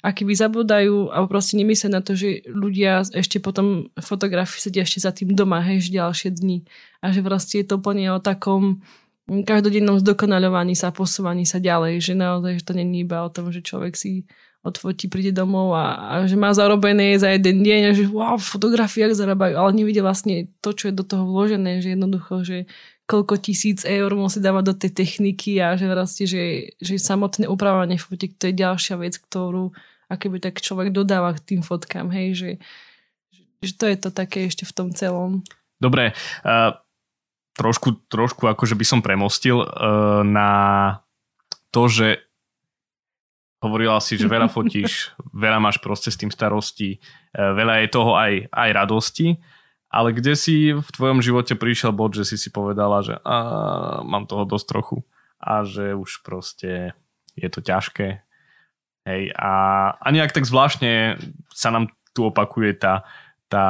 [0.05, 5.01] aký by zabudajú a proste nemyslia na to, že ľudia ešte potom fotografii sedia ešte
[5.01, 6.67] za tým doma, hej, že ďalšie dni.
[7.01, 8.85] A že proste je to úplne o takom
[9.27, 13.59] každodennom zdokonaľovaní sa, posúvaní sa ďalej, že naozaj, že to není iba o tom, že
[13.59, 14.23] človek si
[14.63, 19.15] odfotí, príde domov a, a že má zarobené za jeden deň a že wow, fotografiách
[19.15, 22.67] zarábajú, ale nevidia vlastne to, čo je do toho vložené, že jednoducho, že
[23.07, 27.95] koľko tisíc eur musí dávať do tej techniky a že vlastne, že, že samotné upravovanie
[27.95, 29.71] fotiek to je ďalšia vec, ktorú
[30.11, 32.51] a keby tak človek dodáva k tým fotkám, hej, že,
[33.63, 35.43] že to je to také ešte v tom celom.
[35.79, 36.11] Dobre,
[36.43, 36.75] uh,
[37.55, 40.51] trošku, trošku akože by som premostil uh, na
[41.71, 42.23] to, že
[43.63, 45.15] hovorila si, že veľa fotíš,
[45.47, 46.99] veľa máš proste s tým starosti,
[47.35, 49.39] uh, veľa je toho aj, aj radosti,
[49.97, 54.29] ale kde si v tvojom živote prišiel bod, že si si povedala, že a, mám
[54.29, 54.97] toho dosť trochu
[55.41, 56.93] a že už proste
[57.33, 58.21] je to ťažké.
[59.09, 59.53] Hej, a,
[59.97, 61.17] a nejak tak zvláštne
[61.49, 63.09] sa nám tu opakuje tá,
[63.49, 63.65] tá,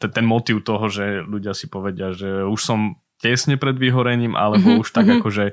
[0.00, 4.82] ten motiv toho, že ľudia si povedia, že už som tesne pred vyhorením, alebo mm-hmm.
[4.82, 5.20] už tak mm-hmm.
[5.22, 5.44] akože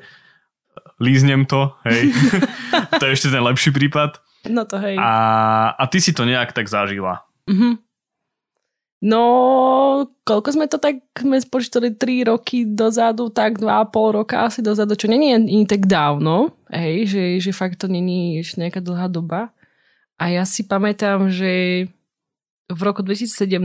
[0.98, 2.10] líznem to, hej.
[3.00, 4.18] to je ešte ten lepší prípad.
[4.50, 4.98] No to hej.
[4.98, 5.12] A,
[5.78, 7.22] a ty si to nejak tak zažila.
[7.46, 7.91] Mm-hmm.
[9.02, 14.94] No, koľko sme to tak, sme spočítali 3 roky dozadu, tak 2,5 roka asi dozadu,
[14.94, 19.50] čo není ani tak dávno, hej, že, že fakt to není ešte nejaká dlhá doba.
[20.22, 21.90] A ja si pamätám, že
[22.70, 23.58] v roku 2017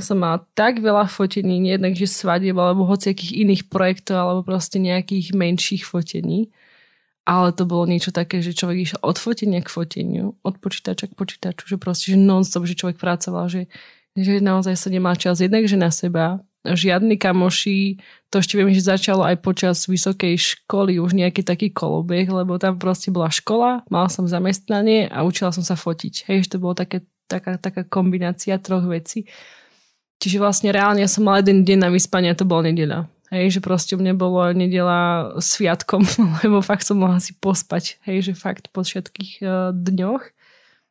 [0.00, 4.80] som mala tak veľa fotení, nie jednak, že svadieb, alebo hociakých iných projektov, alebo proste
[4.80, 6.48] nejakých menších fotení.
[7.28, 11.14] Ale to bolo niečo také, že človek išiel od fotenia k foteniu, od počítača k
[11.14, 13.70] počítaču, že proste, že non-stop, že človek pracoval, že
[14.18, 17.96] že naozaj sa nemá čas jednak, že na seba, žiadny kamoši,
[18.28, 22.76] to ešte viem, že začalo aj počas vysokej školy už nejaký taký kolobeh, lebo tam
[22.76, 26.28] proste bola škola, mal som zamestnanie a učila som sa fotiť.
[26.28, 29.24] Hej, že to bolo také, taká, taká kombinácia troch vecí.
[30.20, 33.08] Čiže vlastne reálne ja som mal jeden deň na vyspanie a to bola nedeľa.
[33.32, 36.04] Hej, že proste mne bolo nedela sviatkom,
[36.44, 37.96] lebo fakt som mohla si pospať.
[38.04, 40.22] Hej, že fakt po všetkých uh, dňoch.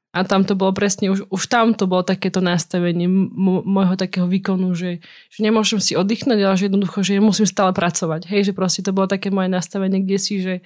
[0.10, 4.74] A tam to bolo presne, už, už tam to bolo takéto nastavenie môjho takého výkonu,
[4.74, 8.26] že, že nemôžem si oddychnúť, ale že jednoducho, že musím stále pracovať.
[8.26, 10.66] Hej, že proste to bolo také moje nastavenie, kde si, že,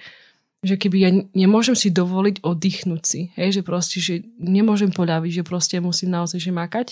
[0.64, 3.20] že keby ja nemôžem si dovoliť oddychnúť si.
[3.36, 6.88] Hej, že proste, že nemôžem poľaviť, že proste musím naozaj že makať.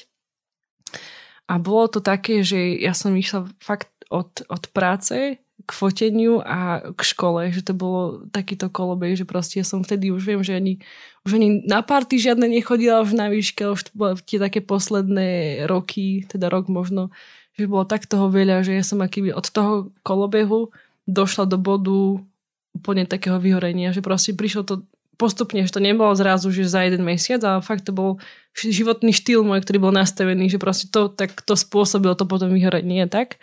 [1.49, 6.83] A bolo to také, že ja som išla fakt od, od práce k foteniu a
[6.92, 10.59] k škole, že to bolo takýto kolobej, že proste ja som vtedy už viem, že
[10.59, 10.83] ani,
[11.22, 13.92] už ani na party žiadne nechodila už na výške, už to
[14.27, 17.14] tie také posledné roky, teda rok možno,
[17.55, 20.75] že bolo tak toho veľa, že ja som akýby od toho kolobehu
[21.07, 22.22] došla do bodu
[22.72, 24.75] úplne takého vyhorenia, že proste prišlo to
[25.20, 28.18] postupne, že to nebolo zrazu, že za jeden mesiac, ale fakt to bol
[28.57, 33.07] životný štýl môj, ktorý bol nastavený, že proste to, tak to spôsobilo to potom vyhorenie,
[33.07, 33.38] tak.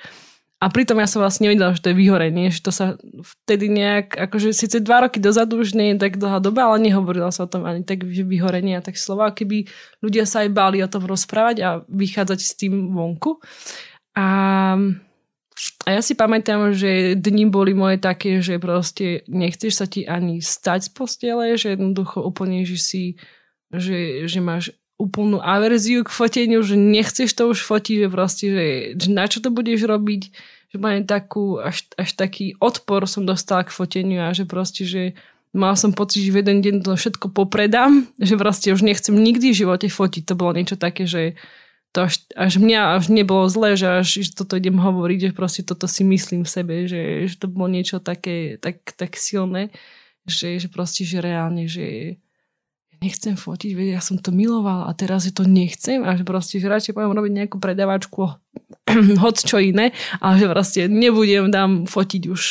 [0.59, 4.11] A pritom ja som vlastne nevedela, že to je vyhorenie, že to sa vtedy nejak,
[4.27, 7.51] akože síce dva roky dozadu už nie je tak dlhá doba, ale nehovorila sa o
[7.51, 9.71] tom ani tak, vyhorenie a tak slova, keby
[10.03, 13.39] ľudia sa aj báli o tom rozprávať a vychádzať s tým vonku.
[14.19, 14.27] A,
[15.87, 20.43] a ja si pamätám, že dni boli moje také, že proste nechceš sa ti ani
[20.43, 23.03] stať z postele, že jednoducho úplne, že si,
[23.71, 28.65] že, že máš úplnú averziu k foteniu, že nechceš to už fotiť, že proste, že,
[28.99, 30.21] že na čo to budeš robiť,
[30.69, 35.15] že mám takú, až, až taký odpor som dostala k foteniu a že proste, že
[35.55, 39.55] mal som pocit, že v jeden deň to všetko popredám, že proste už nechcem nikdy
[39.55, 40.29] v živote fotiť.
[40.29, 41.39] To bolo niečo také, že
[41.89, 45.65] to až, až mňa až nebolo zle, že až že toto idem hovoriť, že proste
[45.65, 49.73] toto si myslím v sebe, že, že to bolo niečo také tak, tak silné,
[50.29, 52.19] že, že proste, že reálne, že
[52.99, 56.59] nechcem fotiť, veď ja som to miloval a teraz je to nechcem a že proste,
[56.59, 58.21] že radšej poviem robiť nejakú predávačku
[59.23, 62.43] hoc čo iné, ale že proste nebudem dám fotiť už.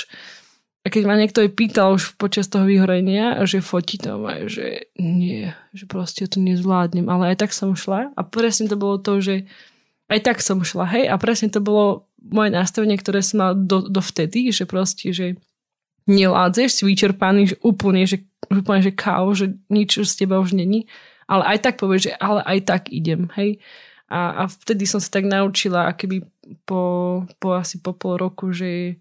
[0.86, 4.88] A keď ma niekto aj pýtal už počas toho vyhorenia, že fotí to, aj, že
[4.96, 9.20] nie, že proste to nezvládnem, ale aj tak som šla a presne to bolo to,
[9.20, 9.44] že
[10.08, 13.84] aj tak som šla, hej, a presne to bolo moje nastavenie, ktoré som mal do,
[13.84, 15.36] do vtedy, že proste, že
[16.08, 20.88] neládzeš, si vyčerpaný, že úplne, že, úplne, že káo, že nič z teba už není.
[21.28, 23.60] Ale aj tak povieš, že ale aj tak idem, hej.
[24.08, 26.24] A, a vtedy som sa tak naučila, keby
[26.64, 28.96] po, po asi po pol roku, že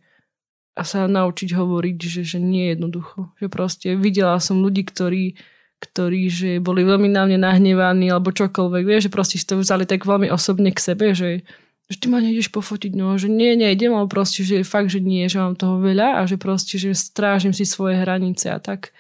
[0.78, 3.34] a sa naučiť hovoriť, že, že nie jednoducho.
[3.42, 5.34] Že proste videla som ľudí, ktorí,
[5.82, 9.90] ktorí že boli veľmi na mňa nahnevaní alebo čokoľvek, vieš, že proste si to vzali
[9.90, 11.42] tak veľmi osobne k sebe, že,
[11.88, 15.24] že ty ma nejdeš pofotiť, no, že nie, nejdem, ale proste, že fakt, že nie,
[15.32, 18.92] že mám toho veľa a že proste, že strážim si svoje hranice a tak.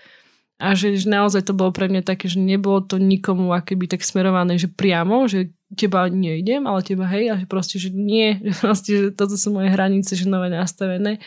[0.57, 4.01] A že, že naozaj to bolo pre mňa také, že nebolo to nikomu akéby tak
[4.01, 8.53] smerované, že priamo, že teba nejdem, ale teba hej, a že proste, že nie, že
[8.57, 11.21] proste, že toto sú moje hranice, že nové nastavené.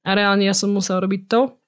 [0.00, 1.59] A reálne ja som musel robiť to,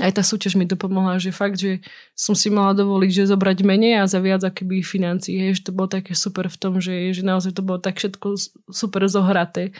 [0.00, 0.80] aj tá súťaž mi to
[1.20, 1.84] že fakt, že
[2.16, 5.72] som si mala dovoliť, že zobrať menej a za viac akoby financí, hej, že to
[5.76, 8.32] bolo také super v tom, že, že naozaj to bolo tak všetko
[8.72, 9.76] super zohraté,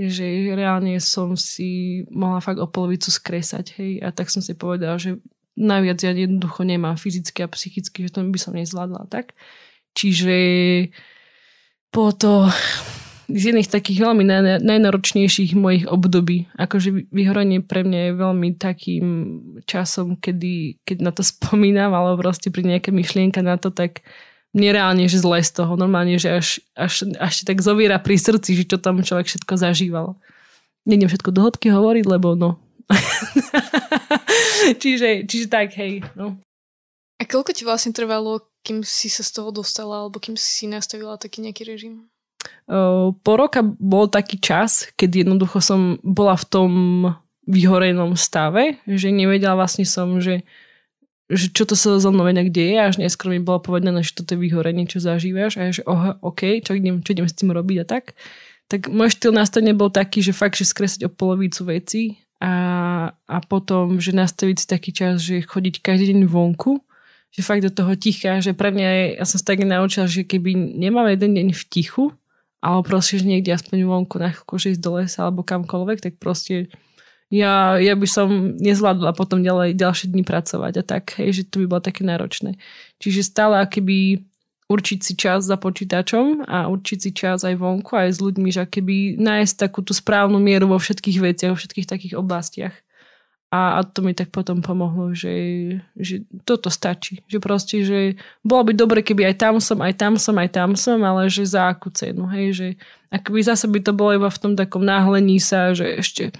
[0.00, 0.24] že
[0.56, 5.20] reálne som si mohla fakt o polovicu skresať, hej, a tak som si povedala, že
[5.60, 9.36] najviac ja jednoducho nemám fyzicky a psychicky, že to by som nezvládla tak.
[9.92, 10.36] Čiže
[11.92, 12.32] bolo to
[13.30, 14.24] z jedných takých veľmi
[14.60, 16.50] najnáročnejších mojich období.
[16.58, 19.06] Akože vyhorenie pre mňa je veľmi takým
[19.64, 24.02] časom, kedy, keď na to spomínam, alebo proste pri nejaká myšlienka na to, tak
[24.50, 25.78] mne reálne, že zle z toho.
[25.78, 30.18] Normálne, že až, až, až tak zoviera pri srdci, že čo tam človek všetko zažíval.
[30.82, 32.58] Nedem všetko do hĺbky hovoriť, lebo no.
[34.82, 36.02] čiže, čiže tak, hej.
[36.18, 36.34] No.
[37.20, 41.14] A koľko ti vlastne trvalo, kým si sa z toho dostala, alebo kým si nastavila
[41.14, 42.09] taký nejaký režim?
[43.10, 46.72] Po roka bol taký čas, keď jednoducho som bola v tom
[47.50, 50.46] vyhorenom stave, že nevedela vlastne som, že,
[51.26, 54.38] že čo to sa so mnou inak deje, až neskôr mi bolo povedané, že toto
[54.38, 57.76] je vyhorenie, čo zažívaš a že oh, OK, čo idem, čo idem s tým robiť
[57.82, 58.14] a tak.
[58.70, 62.54] Tak môj štýl nastavenia bol taký, že fakt, že skresať o polovicu veci a,
[63.10, 66.78] a potom, že nastaviť si taký čas, že chodiť každý deň vonku,
[67.34, 70.54] že fakt do toho ticha, že pre mňa ja som sa tak naučila, že keby
[70.54, 72.14] nemám jeden deň v tichu,
[72.60, 76.14] alebo proste, že niekde aspoň vonku na chvíľku, že ísť do lesa alebo kamkoľvek, tak
[76.20, 76.68] proste
[77.30, 81.62] ja, ja by som nezvládla potom ďalej, ďalšie dni pracovať a tak, hej, že to
[81.62, 82.58] by bolo také náročné.
[82.98, 84.26] Čiže stále keby
[84.70, 88.66] určiť si čas za počítačom a určiť si čas aj vonku, aj s ľuďmi, že
[88.66, 92.74] keby nájsť takú tú správnu mieru vo všetkých veciach, vo všetkých takých oblastiach.
[93.50, 95.34] A, a to mi tak potom pomohlo, že,
[95.98, 97.18] že toto stačí.
[97.26, 98.14] Že proste, že
[98.46, 101.42] bolo by dobre, keby aj tam som, aj tam som, aj tam som, ale že
[101.50, 102.68] za akú cenu, hej, že
[103.10, 106.30] akoby zase by to bolo iba v tom takom náhlení sa, že ešte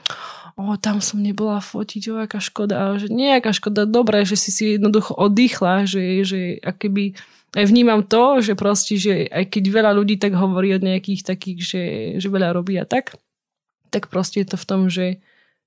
[0.54, 4.54] o, tam som nebola fotiť, o, aká škoda, ale že nejaká škoda, dobré, že si
[4.54, 7.18] si jednoducho oddychla, že, že akoby
[7.58, 11.58] aj vnímam to, že proste, že aj keď veľa ľudí tak hovorí od nejakých takých,
[11.58, 11.82] že,
[12.22, 13.18] že veľa robí a tak,
[13.90, 15.18] tak proste je to v tom, že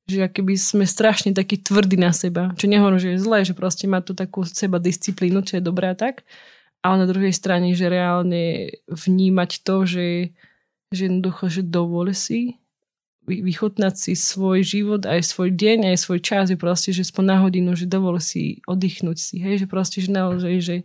[0.04, 2.52] že keby sme strašne takí tvrdí na seba.
[2.60, 5.96] Čo nehovorím, že je zlé, že proste má tu takú seba disciplínu, čo je dobré
[5.96, 6.28] tak.
[6.84, 10.36] Ale na druhej strane, že reálne vnímať to, že,
[10.92, 12.60] že jednoducho, že dovol si
[13.24, 17.40] vychutnať si svoj život, aj svoj deň, aj svoj čas, je proste, že spod na
[17.40, 20.76] hodinu, že dovol si oddychnúť si, hej, že proste, že naozaj, že,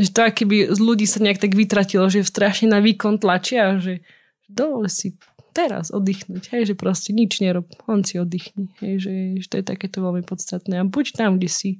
[0.00, 4.00] že to keby z ľudí sa nejak tak vytratilo, že strašne na výkon tlačia, že
[4.48, 5.20] dovol si
[5.56, 9.64] teraz oddychnúť, hej, že proste nič nerob, on si oddychni, hej, že, že to je
[9.64, 10.84] takéto veľmi podstatné.
[10.84, 11.70] A buď tam, kde si.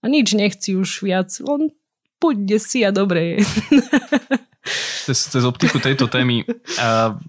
[0.00, 1.68] A nič nechci už viac, on
[2.16, 3.36] buď kde si a dobre je.
[5.12, 6.48] cez, cez optiku tejto témy
[6.80, 7.20] a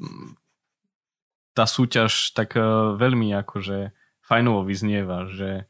[1.51, 3.91] tá súťaž tak uh, veľmi akože
[4.23, 5.67] fajnovo vyznieva, že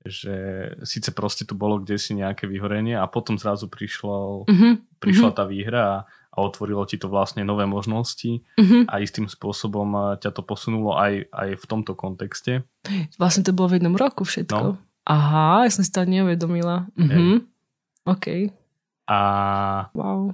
[0.00, 0.32] že
[0.80, 4.96] síce proste tu bolo kde si nejaké vyhorenie a potom zrazu prišlo, mm-hmm.
[4.96, 5.36] prišla mm-hmm.
[5.36, 5.96] tá výhra a
[6.40, 8.88] a otvorilo ti to vlastne nové možnosti mm-hmm.
[8.88, 12.64] a istým spôsobom eh, ťa to posunulo aj, aj v tomto kontexte.
[13.20, 14.56] Vlastne to bolo v jednom roku všetko.
[14.56, 14.80] No.
[15.04, 16.88] Aha, ja som si to neuvedomila.
[16.96, 17.44] Mm-hmm.
[18.08, 18.26] OK.
[19.10, 19.18] A
[19.92, 20.32] wow.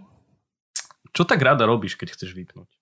[1.11, 2.76] čo tak rada robíš, keď chceš vypnúť?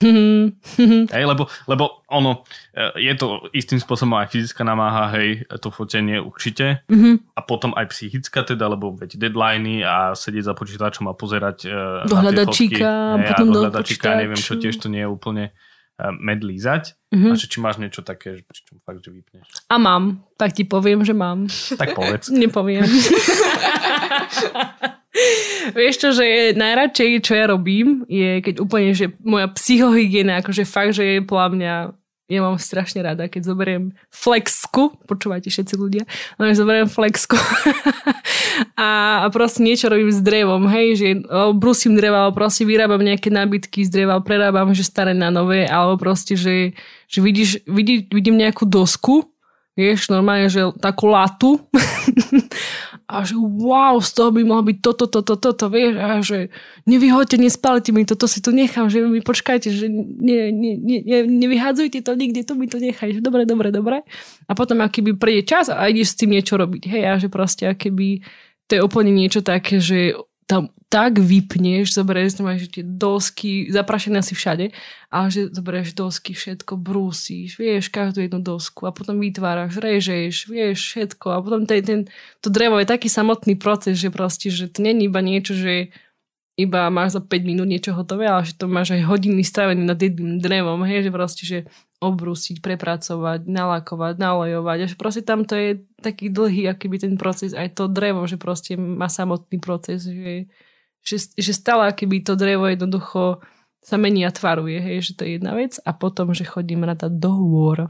[1.14, 6.16] hej, lebo, lebo ono, e, je to istým spôsobom aj fyzická namáha, hej, to fotenie
[6.16, 6.80] určite.
[6.88, 7.36] Mm-hmm.
[7.36, 12.08] A potom aj psychická teda, lebo veď deadliny a sedieť za počítačom a pozerať uh,
[12.08, 16.96] do hľadačíka, hej, potom do hľadačíka, neviem čo, tiež to nie je úplne uh, medlízať.
[17.12, 17.30] Mm-hmm.
[17.30, 19.44] A že, či máš niečo také, pričom fakt, že vypneš.
[19.68, 21.44] A mám, tak ti poviem, že mám.
[21.76, 22.32] Tak povedz.
[22.32, 22.88] Nepoviem.
[25.78, 30.94] Vieš čo, že najradšej, čo ja robím, je keď úplne, že moja psychohygiena, akože fakt,
[30.98, 31.74] že je podľa mňa
[32.30, 36.06] ja mám strašne rada, keď zoberiem flexku, počúvajte všetci ľudia,
[36.38, 37.34] ale zoberiem flexku.
[38.76, 41.08] A, a proste niečo robím s drevom, hej, že
[41.56, 45.96] brusím dreva, alebo proste vyrábam nejaké nábytky z dreva, prerábam, že staré na nové, alebo
[46.00, 46.76] proste, že,
[47.08, 49.32] že vidíš, vidí, vidím nejakú dosku,
[49.76, 51.60] vieš, normálne, že takú latu
[53.10, 56.54] a že wow, z toho by mohlo byť toto, toto, toto, vieš, a že
[56.86, 62.06] nevyhoďte, nespalite mi, toto si tu nechám, že mi počkajte, že ne, ne, ne, nevyhádzujte
[62.06, 64.06] to nikde, to mi to nechaj, že dobre, dobre, dobre.
[64.46, 67.66] A potom akýby príde čas a ideš s tým niečo robiť, hej, a že proste
[67.66, 68.22] akýby
[68.70, 70.14] to je úplne niečo také, že
[70.50, 74.74] tam tak vypneš, zoberieš, máš tie dosky, zaprašené asi všade,
[75.06, 80.90] ale že zoberieš dosky, všetko brúsíš, vieš, každú jednu dosku a potom vytváraš, režeš, vieš,
[80.90, 82.00] všetko a potom ten, ten,
[82.42, 85.94] to drevo je taký samotný proces, že proste, že to není iba niečo, že
[86.58, 89.96] iba máš za 5 minút niečo hotové, ale že to máš aj hodiny stravené nad
[89.96, 91.58] jedným drevom, hej, že proste, že
[92.00, 94.78] obrúsiť, prepracovať, nalakovať, nalejovať.
[94.88, 98.74] Až proste tam to je taký dlhý, akýby ten proces, aj to drevo, že proste
[98.80, 100.48] má samotný proces, že,
[101.04, 103.44] že, že stále akýby to drevo jednoducho
[103.80, 105.76] sa mení a tvaruje, hej, že to je jedna vec.
[105.84, 107.88] A potom, že chodím rada do hôr.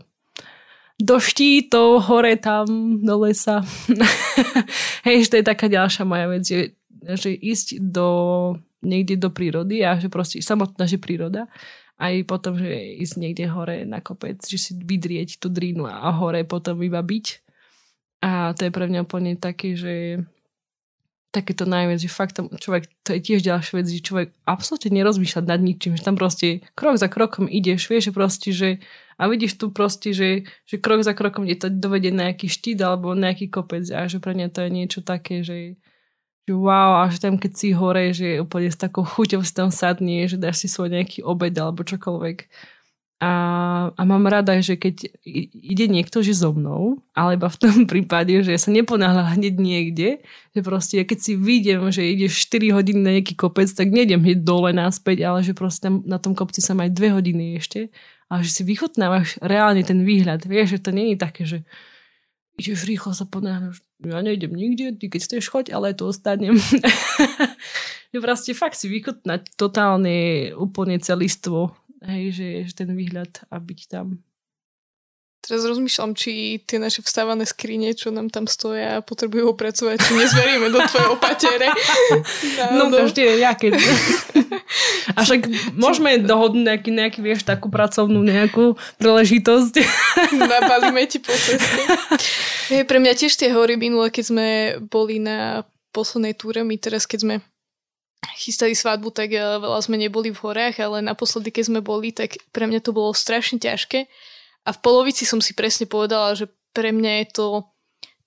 [1.00, 2.66] do štítov, hore tam,
[3.00, 3.64] do lesa.
[5.06, 6.76] Hej, to je taká ďalšia moja vec, že,
[7.16, 8.08] že ísť do,
[8.84, 11.48] niekde do prírody a že proste samotná, že príroda
[12.00, 16.42] aj potom, že ísť niekde hore na kopec, že si vydrieť tú drínu a hore
[16.48, 17.26] potom iba byť.
[18.24, 20.24] A to je pre mňa úplne také, že
[21.30, 25.46] takéto najviac, že fakt tam človek, to je tiež ďalšia vec, že človek absolútne nerozmýšľa
[25.46, 28.68] nad ničím, že tam proste krok za krokom ideš, vieš, že proste, že
[29.14, 33.14] a vidíš tu proste, že, že krok za krokom je to dovedie nejaký štít alebo
[33.14, 35.78] nejaký kopec a že pre mňa to je niečo také, že
[36.54, 40.26] wow, a že tam keď si hore, že úplne s takou chuťou si tam sadnie,
[40.26, 42.50] že dáš si svoj nejaký obed alebo čokoľvek
[43.20, 43.32] a,
[43.92, 45.12] a mám rada, že keď
[45.52, 50.08] ide niekto, že so mnou, alebo v tom prípade, že sa neponáhľa hneď niekde,
[50.56, 54.40] že proste keď si vidím, že ideš 4 hodiny na nejaký kopec, tak nejdem hneď
[54.40, 57.92] dole naspäť, ale že proste tam na tom kopci sa aj 2 hodiny ešte
[58.32, 60.48] a že si vychutnávaš reálne ten výhľad.
[60.48, 61.68] Vieš, že to nie je také, že
[62.58, 66.56] ideš rýchlo sa ponáhľaš, ja nejdem nikde, ty keď chceš choď, ale tu ostanem.
[68.10, 73.80] že proste fakt si vychutnať totálne úplne celistvo Hej, že, že ten výhľad a byť
[73.92, 74.24] tam.
[75.40, 80.68] Teraz rozmýšľam, či tie naše vstávané skrine, čo nám tam stoja, potrebujú opracovať, či nezveríme
[80.68, 81.68] do tvojej opatere.
[82.70, 83.66] No, no každý je nejaké.
[85.16, 89.74] A však môžeme dohodnúť nejaký, nejaký, vieš, takú pracovnú nejakú príležitosť.
[90.36, 91.80] Nabalíme ti po ceste.
[92.68, 94.46] Hey, pre mňa tiež tie hory minule, keď sme
[94.92, 97.34] boli na poslednej túre, my teraz, keď sme
[98.36, 102.38] chystali svadbu, tak eh, veľa sme neboli v horách, ale naposledy, keď sme boli, tak
[102.52, 104.06] pre mňa to bolo strašne ťažké.
[104.64, 107.46] A v polovici som si presne povedala, že pre mňa je to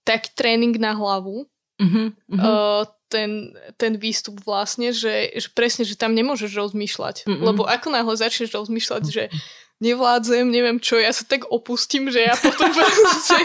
[0.03, 1.47] taký tréning na hlavu,
[1.79, 2.35] uh-huh, uh-huh.
[2.35, 7.29] Uh, ten, ten výstup vlastne, že, že presne, že tam nemôžeš rozmýšľať.
[7.29, 7.53] Uh-huh.
[7.53, 9.23] Lebo ako náhle začneš rozmýšľať, že
[9.83, 13.37] nevládzem, neviem čo, ja sa tak opustím, že ja potom proste,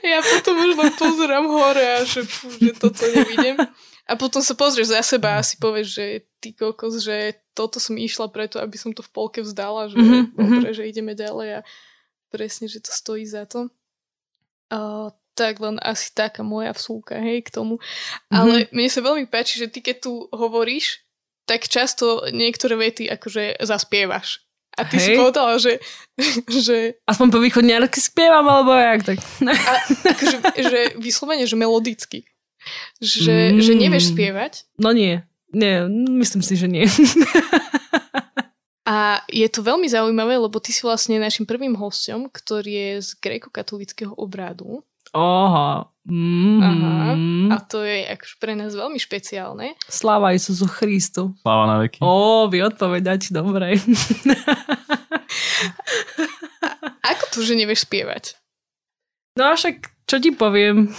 [0.00, 3.60] ja potom už len pozerám hore a že, pú, že toto nevidím.
[4.08, 6.06] A potom sa pozrieš za seba a si povieš, že
[6.42, 10.34] ty kokos, že toto som išla preto, aby som to v polke vzdala, že mm-hmm.
[10.34, 11.64] dobre, že ideme ďalej a
[12.32, 13.68] presne, že to stojí za to.
[14.72, 17.76] Uh, tak len asi taká moja vsúka, hej, k tomu.
[17.76, 18.32] Mm-hmm.
[18.32, 21.04] Ale mne sa veľmi páči, že ty keď tu hovoríš,
[21.44, 24.40] tak často niektoré vety akože zaspievaš.
[24.72, 25.04] A ty Hej.
[25.04, 25.84] si povedala, že,
[26.64, 26.96] že...
[27.04, 29.18] Aspoň po východňarsky spievam, alebo jak tak?
[29.44, 29.72] A,
[30.16, 32.24] akože, že vyslovene, že melodicky.
[33.02, 33.60] Že, mm.
[33.60, 34.64] že nevieš spievať?
[34.80, 35.20] No nie.
[35.52, 36.88] Nie, myslím si, že nie.
[38.82, 43.10] A je to veľmi zaujímavé, lebo ty si vlastne našim prvým hostom, ktorý je z
[43.22, 44.82] gréko-katolického obrádu.
[45.14, 45.86] Oha.
[46.02, 46.58] Mm.
[46.58, 47.14] Aha.
[47.54, 49.78] A to je akože pre nás veľmi špeciálne.
[49.86, 51.30] Sláva Isusu Christu.
[51.46, 52.02] Sláva na veky.
[52.02, 53.78] Ó, vy odpovedať, dobre.
[57.12, 58.34] ako to, že nevieš spievať?
[59.38, 60.90] No a však, čo ti poviem?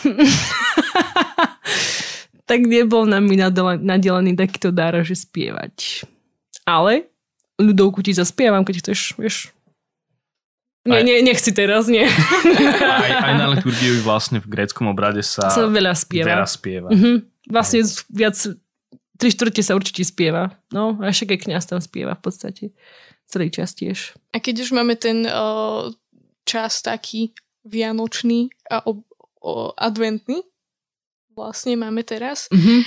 [2.50, 6.08] tak nebol na mi nadelený takýto dar, že spievať.
[6.64, 7.12] Ale
[7.60, 9.54] ľudovku ti zaspievam, keď chceš, vieš.
[10.84, 12.04] Nie, aj, nie, nechci teraz, nie.
[12.04, 16.36] Aj, aj na liturgiu vlastne v gréckom obrade sa, sa veľa spieva.
[16.36, 16.90] Veľa spieva.
[16.92, 17.16] Mm-hmm.
[17.56, 18.04] Vlastne aj.
[18.12, 18.36] viac,
[19.16, 20.60] tri štvrte sa určite spieva.
[20.76, 22.66] No, a však aj kniaz tam spieva v podstate.
[23.32, 24.12] Celý čas tiež.
[24.36, 25.88] A keď už máme ten uh,
[26.44, 27.32] čas taký
[27.64, 29.08] vianočný a ob,
[29.40, 30.44] o, adventný,
[31.32, 32.52] vlastne máme teraz.
[32.52, 32.80] Mm-hmm.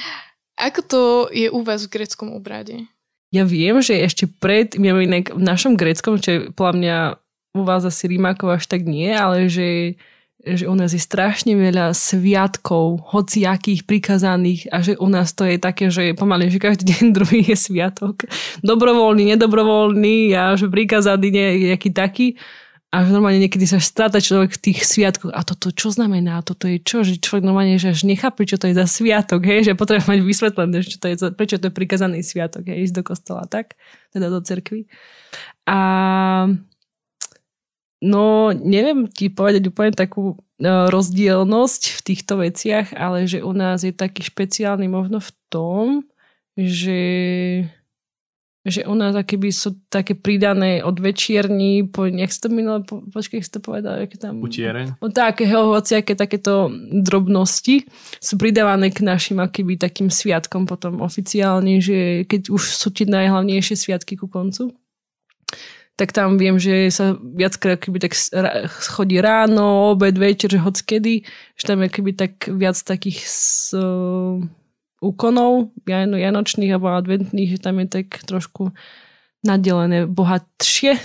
[0.57, 1.01] Ako to
[1.33, 2.85] je u vás v greckom obrade?
[3.35, 6.97] Ja viem, že ešte pred, ja inak v našom greckom, čo je podľa mňa
[7.57, 9.97] u vás asi Rímakov až tak nie, ale že,
[10.45, 15.57] že u nás je strašne veľa sviatkov, hociakých prikazaných a že u nás to je
[15.57, 18.29] také, že pomaly, že každý deň druhý je sviatok.
[18.61, 21.29] Dobrovoľný, nedobrovoľný a že prikazaný
[21.73, 22.37] nejaký taký
[22.97, 25.29] a že normálne niekedy sa stráta človek v tých sviatkoch.
[25.29, 26.41] A toto čo znamená?
[26.41, 27.05] Toto je čo?
[27.05, 29.45] Že človek normálne že až nechápe, čo to je za sviatok.
[29.45, 29.69] Hej?
[29.69, 32.65] Že potrebuje mať vysvetlené, čo to je, prečo to je prikazaný sviatok.
[32.73, 32.89] Hej?
[32.89, 33.77] Ísť do kostola, tak?
[34.17, 34.89] Teda do cerkvy.
[35.69, 35.79] A
[38.01, 38.25] no,
[38.57, 43.93] neviem ti povedať úplne takú e, rozdielnosť v týchto veciach, ale že u nás je
[43.93, 45.85] taký špeciálny možno v tom,
[46.57, 46.97] že
[48.67, 53.47] že u nás akéby sú také pridané od večierní po, nech to minulé, po, počkej,
[53.47, 54.43] to povedal, aké tam...
[54.43, 54.99] Utiereň.
[54.99, 57.87] O také, hociaké takéto drobnosti
[58.19, 63.79] sú pridávané k našim akýby takým sviatkom potom oficiálne, že keď už sú tie najhlavnejšie
[63.79, 64.75] sviatky ku koncu,
[65.97, 68.13] tak tam viem, že sa viackrát keby tak
[68.93, 71.15] chodí ráno, obed, večer, že hoď kedy,
[71.57, 73.73] že tam je keby tak viac takých s,
[75.01, 78.73] úkonov janočných alebo adventných, že tam je tak trošku
[79.47, 80.99] nadelené bohatšie.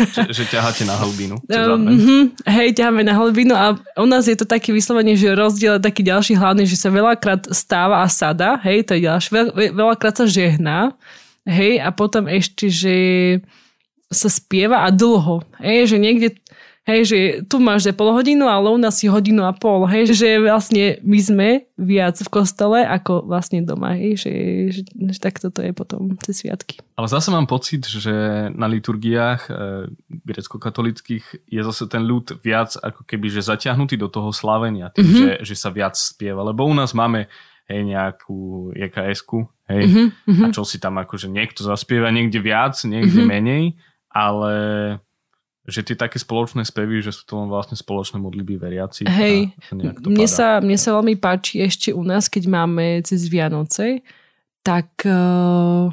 [0.00, 1.36] Že, že ťaháte na hlbinu.
[1.52, 5.84] Um, hej, ťaháme na hlbinu a u nás je to taký vyslovene, že rozdiel je
[5.84, 10.16] taký ďalší hlavný, že sa veľakrát stáva a sada, hej, to je ďalší, veľ, veľakrát
[10.16, 10.96] sa žehná,
[11.44, 12.96] hej, a potom ešte, že
[14.08, 16.40] sa spieva a dlho, hej, že niekde
[16.88, 19.84] Hej, že tu máš že pol hodinu, ale u nás si hodinu a pol.
[19.84, 24.00] Hej, že vlastne my sme viac v kostole ako vlastne doma.
[24.00, 24.32] Hej, že,
[24.72, 26.80] že, že takto to je potom cez sviatky.
[26.96, 29.52] Ale zase mám pocit, že na liturgiách e,
[30.08, 35.44] grecko-katolických je zase ten ľud viac ako keby, že zatiahnutý do toho slávenia, tým, mm-hmm.
[35.44, 36.40] že, že sa viac spieva.
[36.40, 37.28] Lebo u nás máme
[37.68, 40.42] hej, nejakú EKS-ku, hej, mm-hmm.
[40.42, 43.30] a čo si tam akože niekto zaspieva niekde viac, niekde mm-hmm.
[43.30, 43.64] menej,
[44.10, 44.54] ale
[45.68, 49.04] že tie také spoločné spevy, že sú to vlastne spoločné modlitby veriaci.
[49.04, 54.00] Hej, mne sa, mne sa veľmi páči ešte u nás, keď máme cez Vianoce,
[54.64, 55.92] tak uh,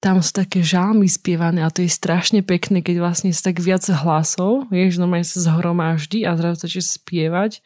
[0.00, 3.84] tam sú také žalmy spievané a to je strašne pekné, keď vlastne sú tak viac
[3.84, 7.60] hlasov, vieš, normálne sa zhromaždí a zrazu začne spievať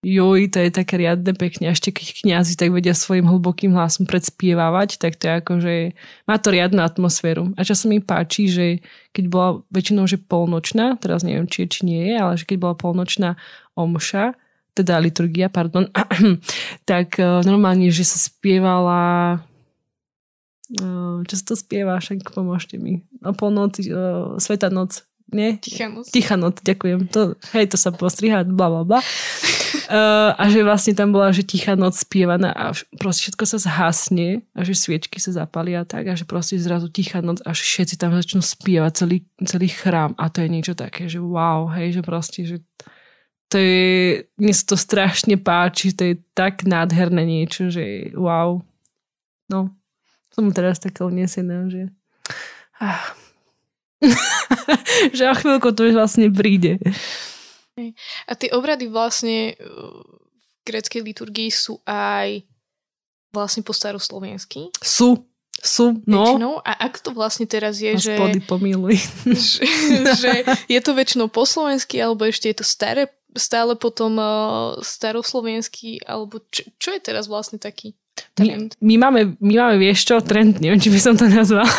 [0.00, 1.72] joj, to je také riadne pekne.
[1.72, 5.74] Ešte keď kniazy tak vedia svojim hlbokým hlasom predspievávať, tak to je ako, že
[6.24, 7.52] má to riadnu atmosféru.
[7.56, 8.66] A časom mi páči, že
[9.12, 12.56] keď bola väčšinou, že polnočná, teraz neviem, či je, či nie je, ale že keď
[12.58, 13.36] bola polnočná
[13.76, 14.32] omša,
[14.72, 15.92] teda liturgia, pardon,
[16.90, 19.44] tak uh, normálne, že sa spievala
[20.78, 23.02] uh, čo sa to spieva, však pomôžte mi.
[23.20, 25.58] O polnoci, uh, Sveta noc, nie?
[25.58, 26.06] Tichá noc.
[26.10, 27.10] Tichá noc, ďakujem.
[27.14, 29.00] To, hej, to sa postriha, bla, bla, bla.
[29.90, 34.42] Uh, a že vlastne tam bola, že tichá noc spievaná a proste všetko sa zhasne
[34.54, 38.14] a že sviečky sa zapalia tak a že proste zrazu tichá noc a všetci tam
[38.14, 42.40] začnú spievať celý, celý chrám a to je niečo také, že wow, hej, že proste,
[42.46, 42.56] že
[43.50, 48.62] to je, mne sa to strašne páči, to je tak nádherné niečo, že wow.
[49.50, 49.74] No,
[50.30, 51.90] som teraz taká unesená, že
[52.78, 53.19] ah.
[55.16, 56.80] že o chvíľku to už vlastne príde.
[58.28, 59.64] A tie obrady vlastne e,
[60.36, 62.44] v gréckej liturgii sú aj
[63.32, 64.68] vlastne po staroslovensky?
[64.82, 65.24] Sú,
[65.60, 66.24] sú, no.
[66.24, 66.52] Väčšinou.
[66.64, 68.14] A ak to vlastne teraz je, že...
[69.24, 69.64] Že,
[70.20, 70.32] že
[70.68, 76.42] je to väčšinou po slovensky, alebo ešte je to staré, stále potom uh, staroslovenský, alebo
[76.50, 77.94] čo, čo je teraz vlastne taký
[78.34, 78.74] trend?
[78.82, 81.68] My, my, máme, my máme, vieš čo, trend, neviem, či by som to nazval.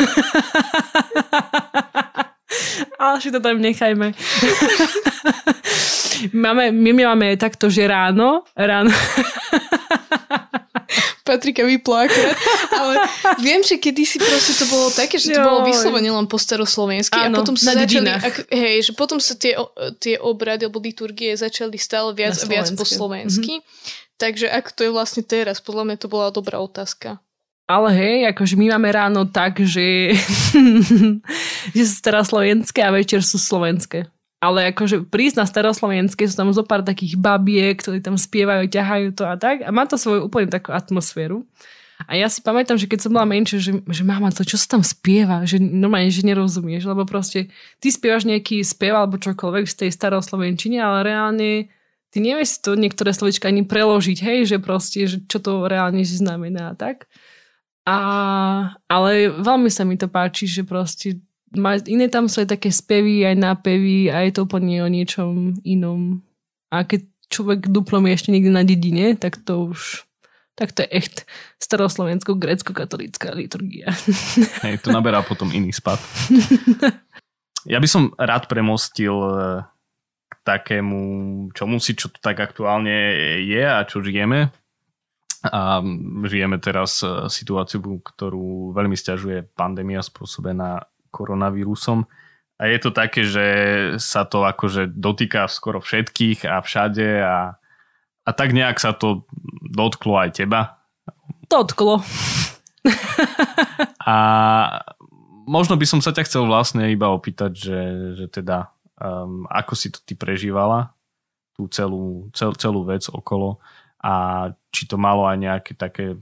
[3.01, 4.13] Ale si to tam nechajme.
[6.37, 8.93] máme, my, my máme takto, že ráno, ráno.
[11.25, 12.13] Patrika vypláka.
[12.77, 12.93] Ale
[13.41, 15.47] viem, že kedysi proste to bolo také, že to Joj.
[15.47, 19.57] bolo vyslovene len po staroslovensky a potom sa začali, ak, hej, že potom sa tie,
[19.97, 23.63] tie obrady alebo liturgie začali stále viac a viac po slovensky.
[23.63, 24.19] Mm-hmm.
[24.21, 25.57] Takže ako to je vlastne teraz?
[25.57, 27.17] Podľa mňa to bola dobrá otázka.
[27.69, 30.11] Ale hej, akože my máme ráno tak, že,
[31.75, 34.09] že sú staroslovenské a večer sú slovenské.
[34.41, 39.07] Ale akože prísť na staroslovenské sú tam zo pár takých babiek, ktorí tam spievajú, ťahajú
[39.13, 39.61] to a tak.
[39.61, 41.45] A má to svoju úplne takú atmosféru.
[42.09, 44.77] A ja si pamätám, že keď som bola menšia, že, že mama, to čo sa
[44.77, 49.75] tam spieva, že normálne, že nerozumieš, lebo proste ty spievaš nejaký spev alebo čokoľvek z
[49.85, 51.69] tej staroslovenčine, ale reálne
[52.09, 56.73] ty nevieš to niektoré slovička ani preložiť, hej, že proste, že čo to reálne znamená
[56.73, 57.05] a tak.
[57.91, 57.97] A,
[58.87, 61.19] ale veľmi sa mi to páči, že proste
[61.51, 65.59] má, iné tam sú aj také spevy, aj nápevy a je to úplne o niečom
[65.67, 66.23] inom.
[66.71, 70.07] A keď človek duplom je ešte niekde na dedine, tak to už
[70.55, 71.15] tak to je echt
[71.57, 73.89] staroslovensko grecko katolická liturgia.
[74.67, 75.97] Hej, to naberá potom iný spad.
[77.65, 79.63] Ja by som rád premostil eh,
[80.29, 80.99] k takému
[81.55, 84.53] čomu si, čo tu tak aktuálne je a čo žijeme
[85.41, 85.81] a
[86.29, 92.05] žijeme teraz e, situáciu, ktorú veľmi stiažuje pandémia spôsobená koronavírusom.
[92.61, 93.45] A je to také, že
[93.97, 97.57] sa to akože dotýka skoro všetkých a všade a,
[98.21, 99.25] a tak nejak sa to
[99.65, 100.77] dotklo aj teba.
[101.49, 102.05] Dotklo.
[104.05, 104.17] a
[105.49, 107.81] možno by som sa ťa chcel vlastne iba opýtať, že,
[108.13, 108.69] že teda
[109.01, 110.93] um, ako si to ty prežívala,
[111.57, 113.57] tú celú, cel, celú vec okolo
[114.05, 114.47] a
[114.81, 116.17] či to malo aj nejaké také,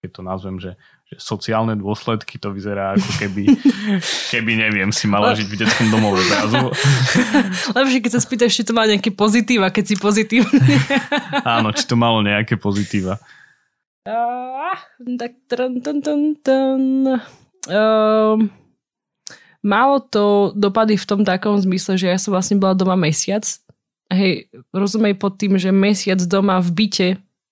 [0.00, 0.80] keď to nazvem, že,
[1.12, 3.52] že sociálne dôsledky, to vyzerá ako keby,
[4.32, 6.72] keby neviem, si mala žiť v detskom domove zrazu.
[7.76, 10.56] Lepšie, keď sa spýtaš, či to má nejaké pozitíva, keď si pozitívny.
[11.60, 13.20] Áno, či to malo nejaké pozitíva.
[14.08, 14.72] Uh,
[15.20, 16.82] tak tran, tran, tran, tran.
[17.68, 18.40] Uh,
[19.60, 23.44] malo to dopady v tom takom zmysle, že ja som vlastne bola doma mesiac
[24.12, 27.08] hej, rozumej pod tým, že mesiac doma v byte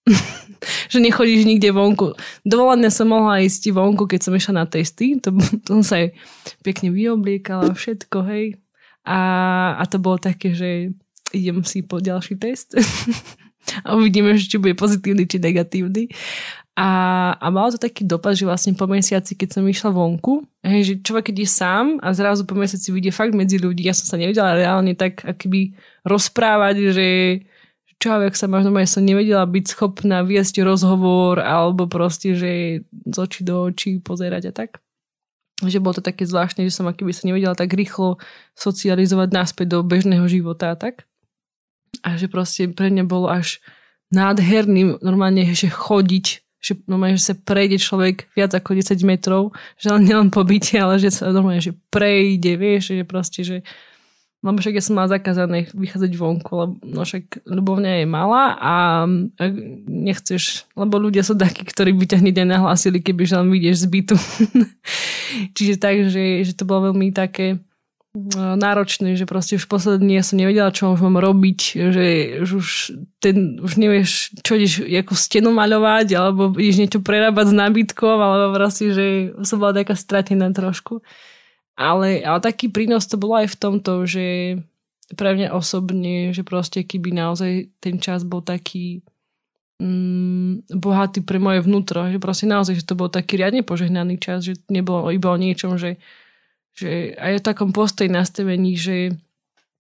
[0.93, 2.17] že nechodíš nikde vonku.
[2.45, 5.17] Dovolené som mohla ísť vonku, keď som išla na testy.
[5.21, 5.33] To,
[5.65, 6.17] to som sa aj
[6.65, 8.61] pekne vyobliekala, všetko, hej.
[9.05, 9.19] A,
[9.81, 10.93] a to bolo také, že
[11.33, 12.77] idem si po ďalší test
[13.87, 16.11] a uvidíme, či bude pozitívny, či negatívny.
[16.79, 16.89] A,
[17.37, 20.95] a malo to taký dopad, že vlastne po mesiaci, keď som išla vonku, hej, že
[21.03, 24.55] človek je sám a zrazu po mesiaci vidie fakt medzi ľudí, ja som sa nevedela
[24.57, 25.75] reálne tak akoby
[26.07, 27.07] rozprávať, že
[28.01, 33.17] čo ak sa možno ja som nevedela byť schopná viesť rozhovor alebo proste, že z
[33.21, 34.81] očí do očí pozerať a tak.
[35.61, 38.17] Že bolo to také zvláštne, že som akoby sa nevedela tak rýchlo
[38.57, 41.05] socializovať naspäť do bežného života a tak.
[42.01, 43.61] A že proste pre mňa bolo až
[44.09, 49.89] nádherným normálne, že chodiť že, normálne, že sa prejde človek viac ako 10 metrov, že
[49.89, 53.57] len nielen po byte, ale že sa normálne, že prejde, vieš, že proste, že
[54.41, 59.05] lebo však ja som mala zakázané vychádzať vonku, lebo no však ľubovňa je malá a
[59.85, 63.87] nechceš, lebo ľudia sú takí, ktorí by ťa hneď nahlásili, keby že len vyjdeš z
[63.93, 64.17] bytu.
[65.57, 67.61] Čiže tak, že, že to bolo veľmi také
[68.59, 71.61] náročné, že proste už posledný ja som nevedela, čo už mám robiť,
[71.95, 72.07] že
[72.43, 72.67] už,
[73.23, 78.59] ten, už nevieš, čo ideš ako stenu maľovať, alebo ideš niečo prerábať s nábytkom, alebo
[78.59, 79.07] proste, že
[79.47, 81.07] som bola taká stratená trošku.
[81.79, 84.59] Ale, ale taký prínos to bolo aj v tomto, že
[85.15, 89.07] pre mňa osobne, že proste keby naozaj ten čas bol taký
[89.79, 94.43] mm, bohatý pre moje vnútro, že proste naozaj, že to bol taký riadne požehnaný čas,
[94.43, 96.03] že nebolo iba o niečom, že
[96.75, 99.15] že aj v takom postoji nastavení, že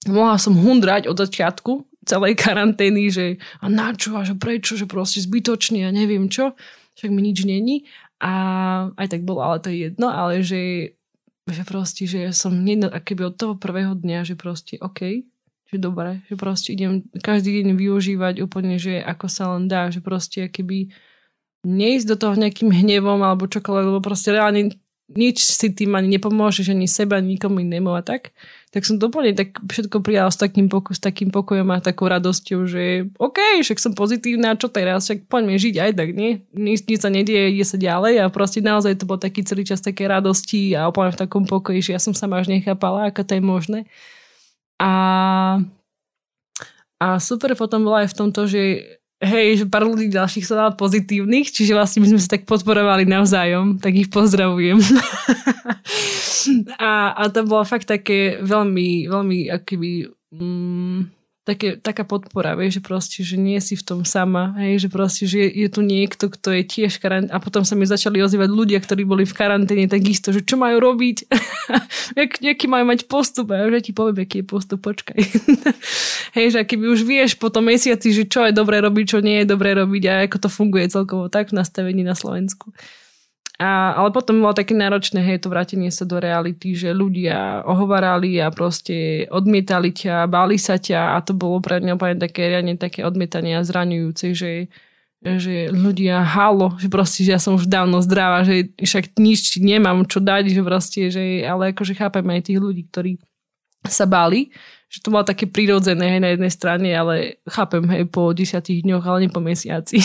[0.08, 1.72] mohla som hundrať od začiatku
[2.04, 6.56] celej karantény, že a na čo, a že prečo, že proste zbytočne a neviem čo,
[6.96, 7.88] však mi nič není.
[8.20, 8.32] A
[9.00, 10.92] aj tak bolo, ale to je jedno, ale že,
[11.48, 15.24] že proste, že som nedno, keby od toho prvého dňa, že proste OK,
[15.70, 20.04] že dobre, že proste idem každý deň využívať úplne, že ako sa len dá, že
[20.04, 20.92] proste keby
[21.64, 24.76] neísť do toho nejakým hnevom alebo čokoľvek, lebo proste reálne
[25.10, 28.30] nič si tým ani nepomôžeš, ani seba, ani nikomu inému a tak.
[28.70, 32.70] Tak som doplne tak všetko prijala s takým, poko- s takým pokojom a takou radosťou,
[32.70, 36.46] že OK, však som pozitívna, čo teraz, však poďme žiť aj tak, nie?
[36.54, 39.82] Nič, nič sa nedieje, ide sa ďalej a proste naozaj to bol taký celý čas
[39.82, 43.32] také radosti a úplne v takom pokoji, že ja som sa až nechápala, ako to
[43.34, 43.80] je možné.
[44.78, 44.92] A,
[47.02, 48.62] a super potom bola aj v tomto, že
[49.20, 53.04] hej, že pár ľudí ďalších sa dala pozitívnych, čiže vlastne my sme sa tak podporovali
[53.04, 54.80] navzájom, tak ich pozdravujem.
[56.80, 61.19] a, a to bolo fakt také veľmi, veľmi akýby, mm,
[61.50, 65.26] také, taká podpora, vieš, že proste, že nie si v tom sama, hej, že proste,
[65.26, 68.46] že je, je tu niekto, kto je tiež karanténe a potom sa mi začali ozývať
[68.46, 71.26] ľudia, ktorí boli v karanténe takisto, že čo majú robiť,
[72.20, 75.18] Jak, aký majú mať postup, a ja ti poviem, aký je postup, počkaj.
[76.36, 79.42] hej, že keby už vieš po tom mesiaci, že čo je dobré robiť, čo nie
[79.42, 82.70] je dobré robiť a ako to funguje celkovo tak v nastavení na Slovensku.
[83.60, 88.40] A, ale potom bolo také náročné, hej, to vrátenie sa do reality, že ľudia ohovarali
[88.40, 92.80] a proste odmietali ťa, báli sa ťa a to bolo pre mňa úplne také, riadne
[92.80, 94.72] také odmietanie a zraňujúce, že,
[95.20, 100.08] že ľudia, halo, že proste, že ja som už dávno zdravá, že však nič nemám
[100.08, 103.20] čo dať, že proste, že, ale akože chápem aj tých ľudí, ktorí
[103.84, 104.48] sa báli,
[104.90, 109.06] že to bolo také prirodzené hej, na jednej strane, ale chápem, hej, po desiatich dňoch,
[109.06, 110.02] ale nie po mesiaci.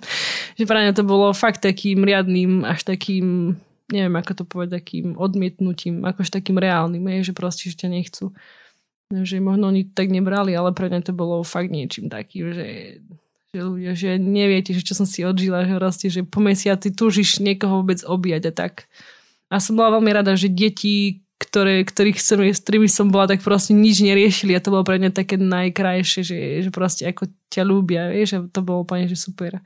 [0.58, 3.54] že pre mňa to bolo fakt takým riadným, až takým,
[3.94, 8.34] neviem ako to povedať, takým odmietnutím, akož takým reálnym, hej, že proste, že ťa nechcú.
[9.14, 12.98] Že možno oni tak nebrali, ale pre mňa to bolo fakt niečím takým, že
[13.54, 17.38] že ľudia, že neviete, že čo som si odžila, že proste, že po mesiaci túžiš
[17.38, 18.90] niekoho vôbec objať a tak.
[19.46, 23.44] A som bola veľmi rada, že deti, ktoré, ktorých som, s ktorými som bola, tak
[23.44, 27.62] proste nič neriešili a to bolo pre mňa také najkrajšie, že, že proste ako ťa
[27.62, 29.60] ľúbia, vieš, a to bolo úplne, že super.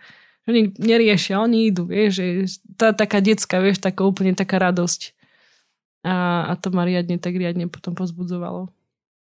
[0.45, 2.27] Že oni neriešia, oni idú, vieš, že
[2.75, 5.15] tá taká detská, vieš, taká úplne taká radosť.
[6.07, 8.71] A, a to ma riadne, tak riadne potom pozbudzovalo.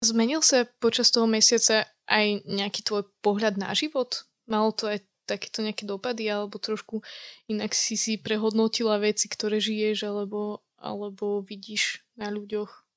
[0.02, 4.26] Zmenil sa počas toho mesiaca aj nejaký tvoj pohľad na život?
[4.46, 7.02] Malo to aj takéto nejaké dopady, alebo trošku
[7.50, 12.88] inak si si prehodnotila veci, ktoré žiješ, alebo alebo vidíš na ľuďoch.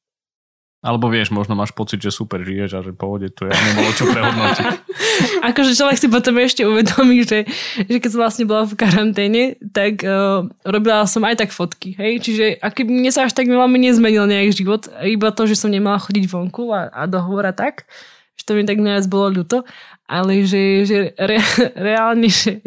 [0.82, 4.10] Alebo vieš, možno máš pocit, že super žiješ a že pohode to je, nebolo čo
[4.10, 4.66] prehodnotiť.
[5.54, 7.46] akože človek si potom ešte uvedomí, že,
[7.86, 12.26] že keď som vlastne bola v karanténe, tak uh, robila som aj tak fotky, hej,
[12.26, 16.02] čiže aký mne sa až tak veľmi nezmenil nejak život, iba to, že som nemala
[16.02, 17.86] chodiť vonku a, a dohovor a tak,
[18.34, 19.62] že to mi tak najviac bolo ľúto,
[20.10, 21.38] ale že, že re,
[21.94, 22.58] reálne, že,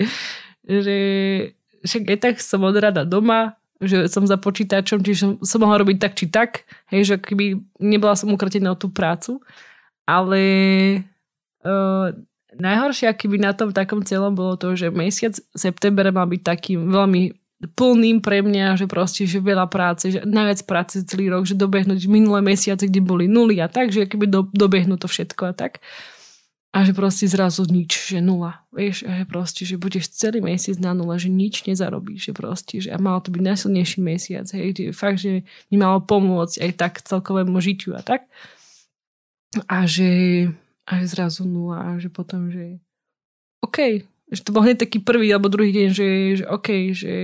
[0.62, 0.96] že
[1.82, 5.80] však aj tak som od rada doma, že som za počítačom, čiže som, som mohla
[5.80, 9.40] robiť tak či tak, hej, že keby nebola som ukratená o tú prácu,
[10.04, 10.42] ale
[11.64, 12.12] uh,
[12.58, 17.34] najhoršie akýby na tom takom celom bolo to, že mesiac september mal byť takým veľmi
[17.72, 22.04] plným pre mňa, že proste, že veľa práce, že najviac práce celý rok, že dobehnúť
[22.10, 25.80] minulé mesiace, kde boli nuly a tak, že keby do, dobehnú to všetko a tak.
[26.74, 28.66] A že proste zrazu nič, že nula.
[28.74, 32.74] Vieš, a že proste, že budeš celý mesiac na nula, že nič nezarobíš, že proste,
[32.82, 36.70] že a malo to byť najsilnejší mesiac, hej, že fakt, že mi malo pomôcť aj
[36.74, 38.26] tak celkovému žitiu a tak.
[39.70, 40.50] A že,
[40.82, 42.82] a že zrazu nula a že potom, že
[43.62, 44.02] OK,
[44.34, 46.08] že to bol hneď taký prvý alebo druhý deň, že,
[46.42, 47.14] že OK, že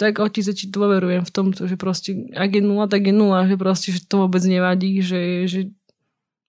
[0.00, 3.60] tak otec, ti dôverujem v tom, že proste ak je nula, tak je nula, že
[3.60, 5.60] proste, že to vôbec nevadí, že, že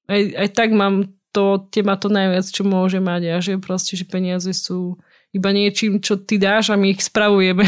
[0.08, 4.06] aj, aj tak mám to teba to najviac, čo môže mať a že proste, že
[4.06, 4.98] peniaze sú
[5.30, 7.62] iba niečím, čo ty dáš a my ich spravujeme.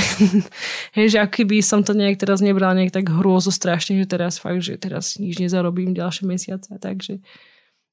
[0.98, 4.66] Hej, že aký som to nejak teraz nebral nejak tak hrôzo strašne, že teraz fakt,
[4.66, 7.22] že teraz nič nezarobím ďalšie mesiace takže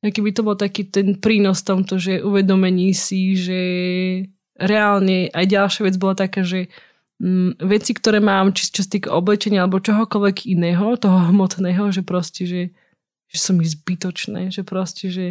[0.01, 3.61] aký by to bol taký ten prínos tomto, že uvedomení si, že
[4.59, 6.71] reálne aj ďalšia vec bola taká, že
[7.21, 12.03] mm, veci, ktoré mám, či čo sa týka oblečenia alebo čohokoľvek iného, toho hmotného, že
[12.07, 12.63] proste, že,
[13.31, 15.27] že som ich zbytočné, že proste, že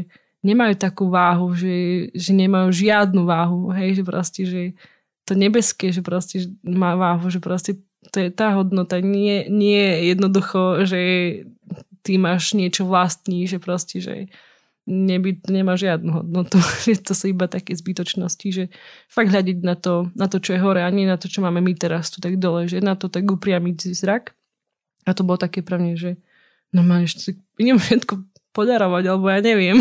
[0.46, 4.62] nemajú takú váhu, že, že nemajú žiadnu váhu, hej, že proste, že
[5.28, 7.82] to nebeské, že proste má váhu, že proste
[8.14, 11.00] to je tá hodnota, nie, nie jednoducho, že
[12.06, 14.32] ty máš niečo vlastní, že proste, že
[14.88, 16.56] neby, nemá žiadnu hodnotu,
[16.88, 18.64] že to sú iba také zbytočnosti, že
[19.12, 21.60] fakt hľadiť na to, na to, čo je hore a nie na to, čo máme
[21.60, 24.32] my teraz tu tak dole, že na to tak upriamiť si zrak.
[25.04, 26.12] A to bolo také pre mňa, že
[26.72, 29.78] normálne, že idem všetko podarovať, alebo ja neviem.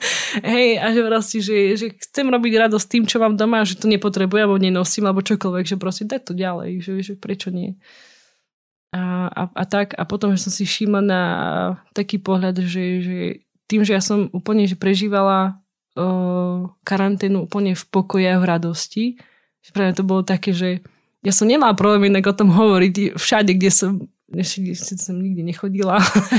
[0.44, 3.88] Hej, a že proste, že, že chcem robiť radosť tým, čo mám doma, že to
[3.88, 7.80] nepotrebujem, alebo nenosím, alebo čokoľvek, že proste dať to ďalej, že, že prečo nie.
[8.92, 11.22] A, a, a tak, a potom, že som si všimla na
[11.96, 13.18] taký pohľad, že, že
[13.68, 15.60] tým, že ja som úplne že prežívala
[15.96, 19.04] uh, karanténu úplne v pokoji a v radosti,
[19.60, 20.80] že pre mňa to bolo také, že
[21.20, 23.90] ja som nemala problém inak o tom hovoriť všade, kde som
[24.28, 25.96] ešte som nikdy nechodila,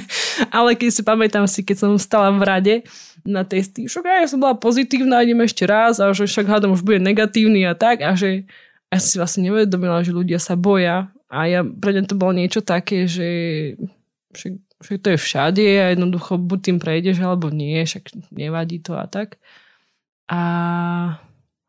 [0.57, 2.75] ale keď si pamätám si, keď som stala v rade
[3.25, 6.85] na testy, však ja som bola pozitívna, idem ešte raz a že však hádam už
[6.85, 8.45] bude negatívny a tak a že
[8.93, 12.61] ja si vlastne nevedomila, že ľudia sa boja a ja pre mňa to bolo niečo
[12.61, 13.29] také, že
[14.37, 14.53] však,
[14.85, 19.09] však to je všade a jednoducho buď tým prejdeš alebo nie, však nevadí to a
[19.09, 19.41] tak.
[20.29, 20.41] A,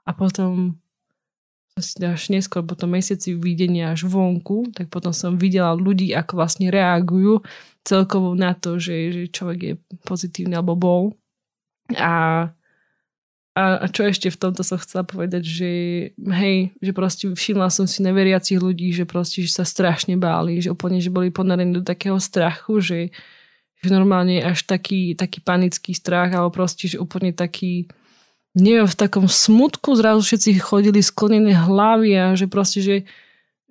[0.04, 0.76] a potom
[1.82, 7.42] až neskôr po mesiaci videnia až vonku, tak potom som videla ľudí, ako vlastne reagujú
[7.82, 9.74] celkovo na to, že, že človek je
[10.04, 11.02] pozitívny alebo bol.
[11.96, 12.46] A,
[13.56, 15.70] a, a čo ešte v tomto som chcela povedať, že
[16.14, 20.70] hej, že proste všimla som si neveriacich ľudí, že proste že sa strašne báli, že
[20.70, 23.00] úplne, že boli ponarení do takého strachu, že,
[23.82, 27.90] že normálne až taký, taký panický strach, alebo proste, že úplne taký
[28.54, 32.96] neviem, v takom smutku zrazu všetci chodili sklonené hlavy a že proste, že,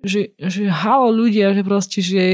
[0.00, 2.24] že, že halo ľudia, že proste, že,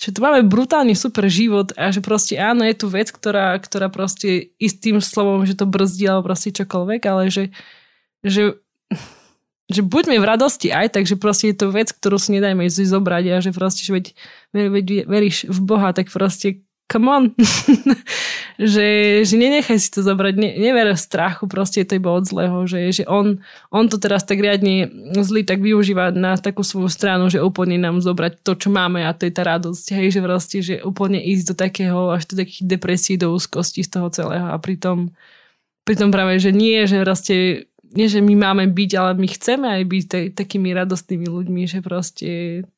[0.00, 3.92] že to máme brutálne super život a že proste áno, je tu vec, ktorá, ktorá
[3.92, 7.52] proste istým slovom, že to brzdí alebo proste čokoľvek, ale že,
[8.24, 8.56] že,
[9.68, 13.36] že buďme v radosti aj, takže proste je to vec, ktorú si nedajme zobrať a
[13.44, 14.06] že proste, že veď,
[14.56, 17.24] veď veríš v Boha, tak proste come on.
[18.60, 18.86] že,
[19.24, 23.02] že nenechaj si to zobrať, ne, never strachu, proste je to iba od zlého, že,
[23.02, 23.40] že on,
[23.72, 28.04] on to teraz tak riadne zlý tak využíva na takú svoju stranu, že úplne nám
[28.04, 31.44] zobrať to, čo máme a to je tá radosť, hej, že proste, že úplne ísť
[31.52, 35.10] do takého, až do takých depresí, do úzkosti z toho celého a pritom,
[35.88, 39.82] pritom práve, že nie, že proste nie, že my máme byť, ale my chceme aj
[39.84, 42.28] byť taj, takými radostnými ľuďmi, že proste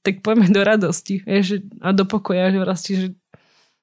[0.02, 3.06] tak poďme do radosti vieš, a do pokoja, že proste, že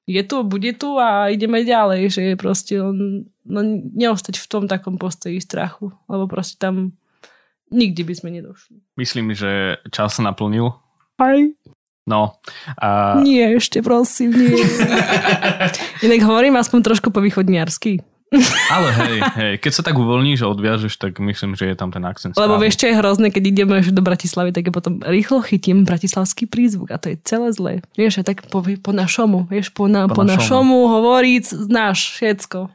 [0.09, 3.59] je tu, bude tu a ideme ďalej, že je proste on, no,
[3.95, 6.97] neostať v tom takom postoji strachu, lebo proste tam
[7.71, 8.77] nikdy by sme nedošli.
[8.97, 10.75] Myslím, že čas naplnil.
[11.21, 11.39] Aj.
[12.09, 12.41] No.
[12.81, 13.21] A...
[13.21, 14.57] Nie, ešte prosím, nie.
[16.05, 18.01] Inak hovorím aspoň trošku po východniarsky.
[18.71, 21.99] Ale hej, hej, keď sa tak uvoľníš a odviažeš, tak myslím, že je tam ten
[22.07, 22.39] akcent.
[22.39, 26.47] Lebo vieš, čo je hrozné, keď ideme do Bratislavy, tak ja potom rýchlo chytím bratislavský
[26.47, 27.73] prízvuk a to je celé zlé.
[27.99, 32.71] Vieš, a tak po, po našomu, vieš, po, na, po, po našomu hovoriť, znáš všetko.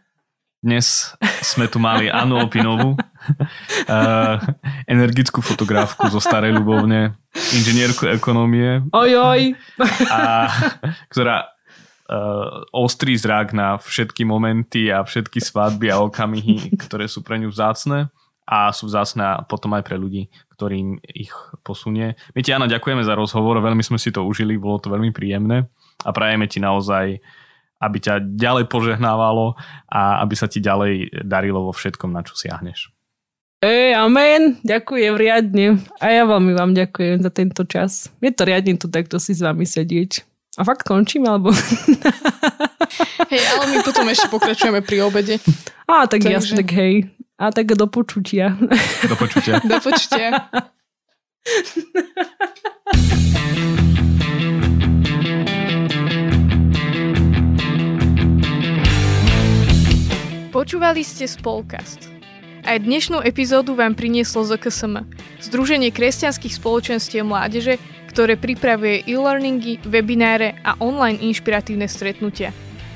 [0.60, 4.36] Dnes sme tu mali Anu Opinovú, uh,
[4.92, 8.84] energickú fotografku zo Starej Ľubovne, inžinierku ekonomie.
[8.92, 9.56] Ojoj.
[10.12, 10.52] A,
[11.08, 11.55] ktorá
[12.10, 17.50] uh, ostrý zrak na všetky momenty a všetky svadby a okamihy, ktoré sú pre ňu
[17.50, 18.10] vzácne
[18.46, 21.34] a sú vzácne potom aj pre ľudí, ktorým ich
[21.66, 22.14] posunie.
[22.32, 25.66] My ti, Jana, ďakujeme za rozhovor, veľmi sme si to užili, bolo to veľmi príjemné
[26.06, 27.18] a prajeme ti naozaj
[27.76, 29.52] aby ťa ďalej požehnávalo
[29.88, 32.88] a aby sa ti ďalej darilo vo všetkom, na čo siahneš.
[33.64, 35.80] Ej, amen, ďakujem riadne.
[35.96, 38.12] A ja veľmi vám ďakujem za tento čas.
[38.20, 40.35] Je to riadne tu takto si s vami sedieť.
[40.56, 41.52] A fakt končím, alebo...
[43.32, 45.36] Hej, ale my potom ešte pokračujeme pri obede.
[45.84, 46.32] Á, tak Takže...
[46.32, 47.12] jasne, tak hej.
[47.36, 48.56] A tak do počutia.
[49.04, 49.60] Do počutia.
[49.60, 50.48] do počutia.
[60.56, 62.08] Počúvali ste Spolkast.
[62.64, 65.04] Aj dnešnú epizódu vám prinieslo ZKSM,
[65.44, 67.76] Združenie kresťanských spoločenstiev mládeže,
[68.16, 72.48] ktoré pripravuje e-learningy, webináre a online inšpiratívne stretnutia.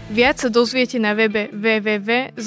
[0.09, 2.41] Viac sa dozviete na webe www.zksm.sk.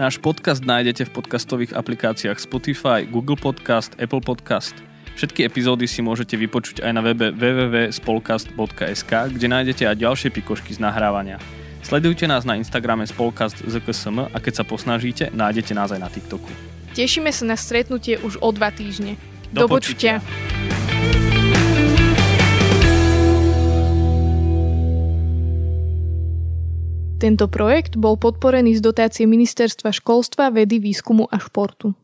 [0.00, 4.72] Náš podcast nájdete v podcastových aplikáciách Spotify, Google Podcast, Apple Podcast.
[5.20, 10.80] Všetky epizódy si môžete vypočuť aj na webe www.spolcast.sk, kde nájdete aj ďalšie pikošky z
[10.80, 11.36] nahrávania.
[11.84, 16.48] Sledujte nás na Instagrame spolkast ZKSM a keď sa posnažíte, nájdete nás aj na TikToku.
[16.96, 19.20] Tešíme sa na stretnutie už o dva týždne.
[19.52, 20.24] Do, Do počutia.
[27.22, 31.94] Tento projekt bol podporený z dotácie Ministerstva školstva, vedy, výskumu a športu.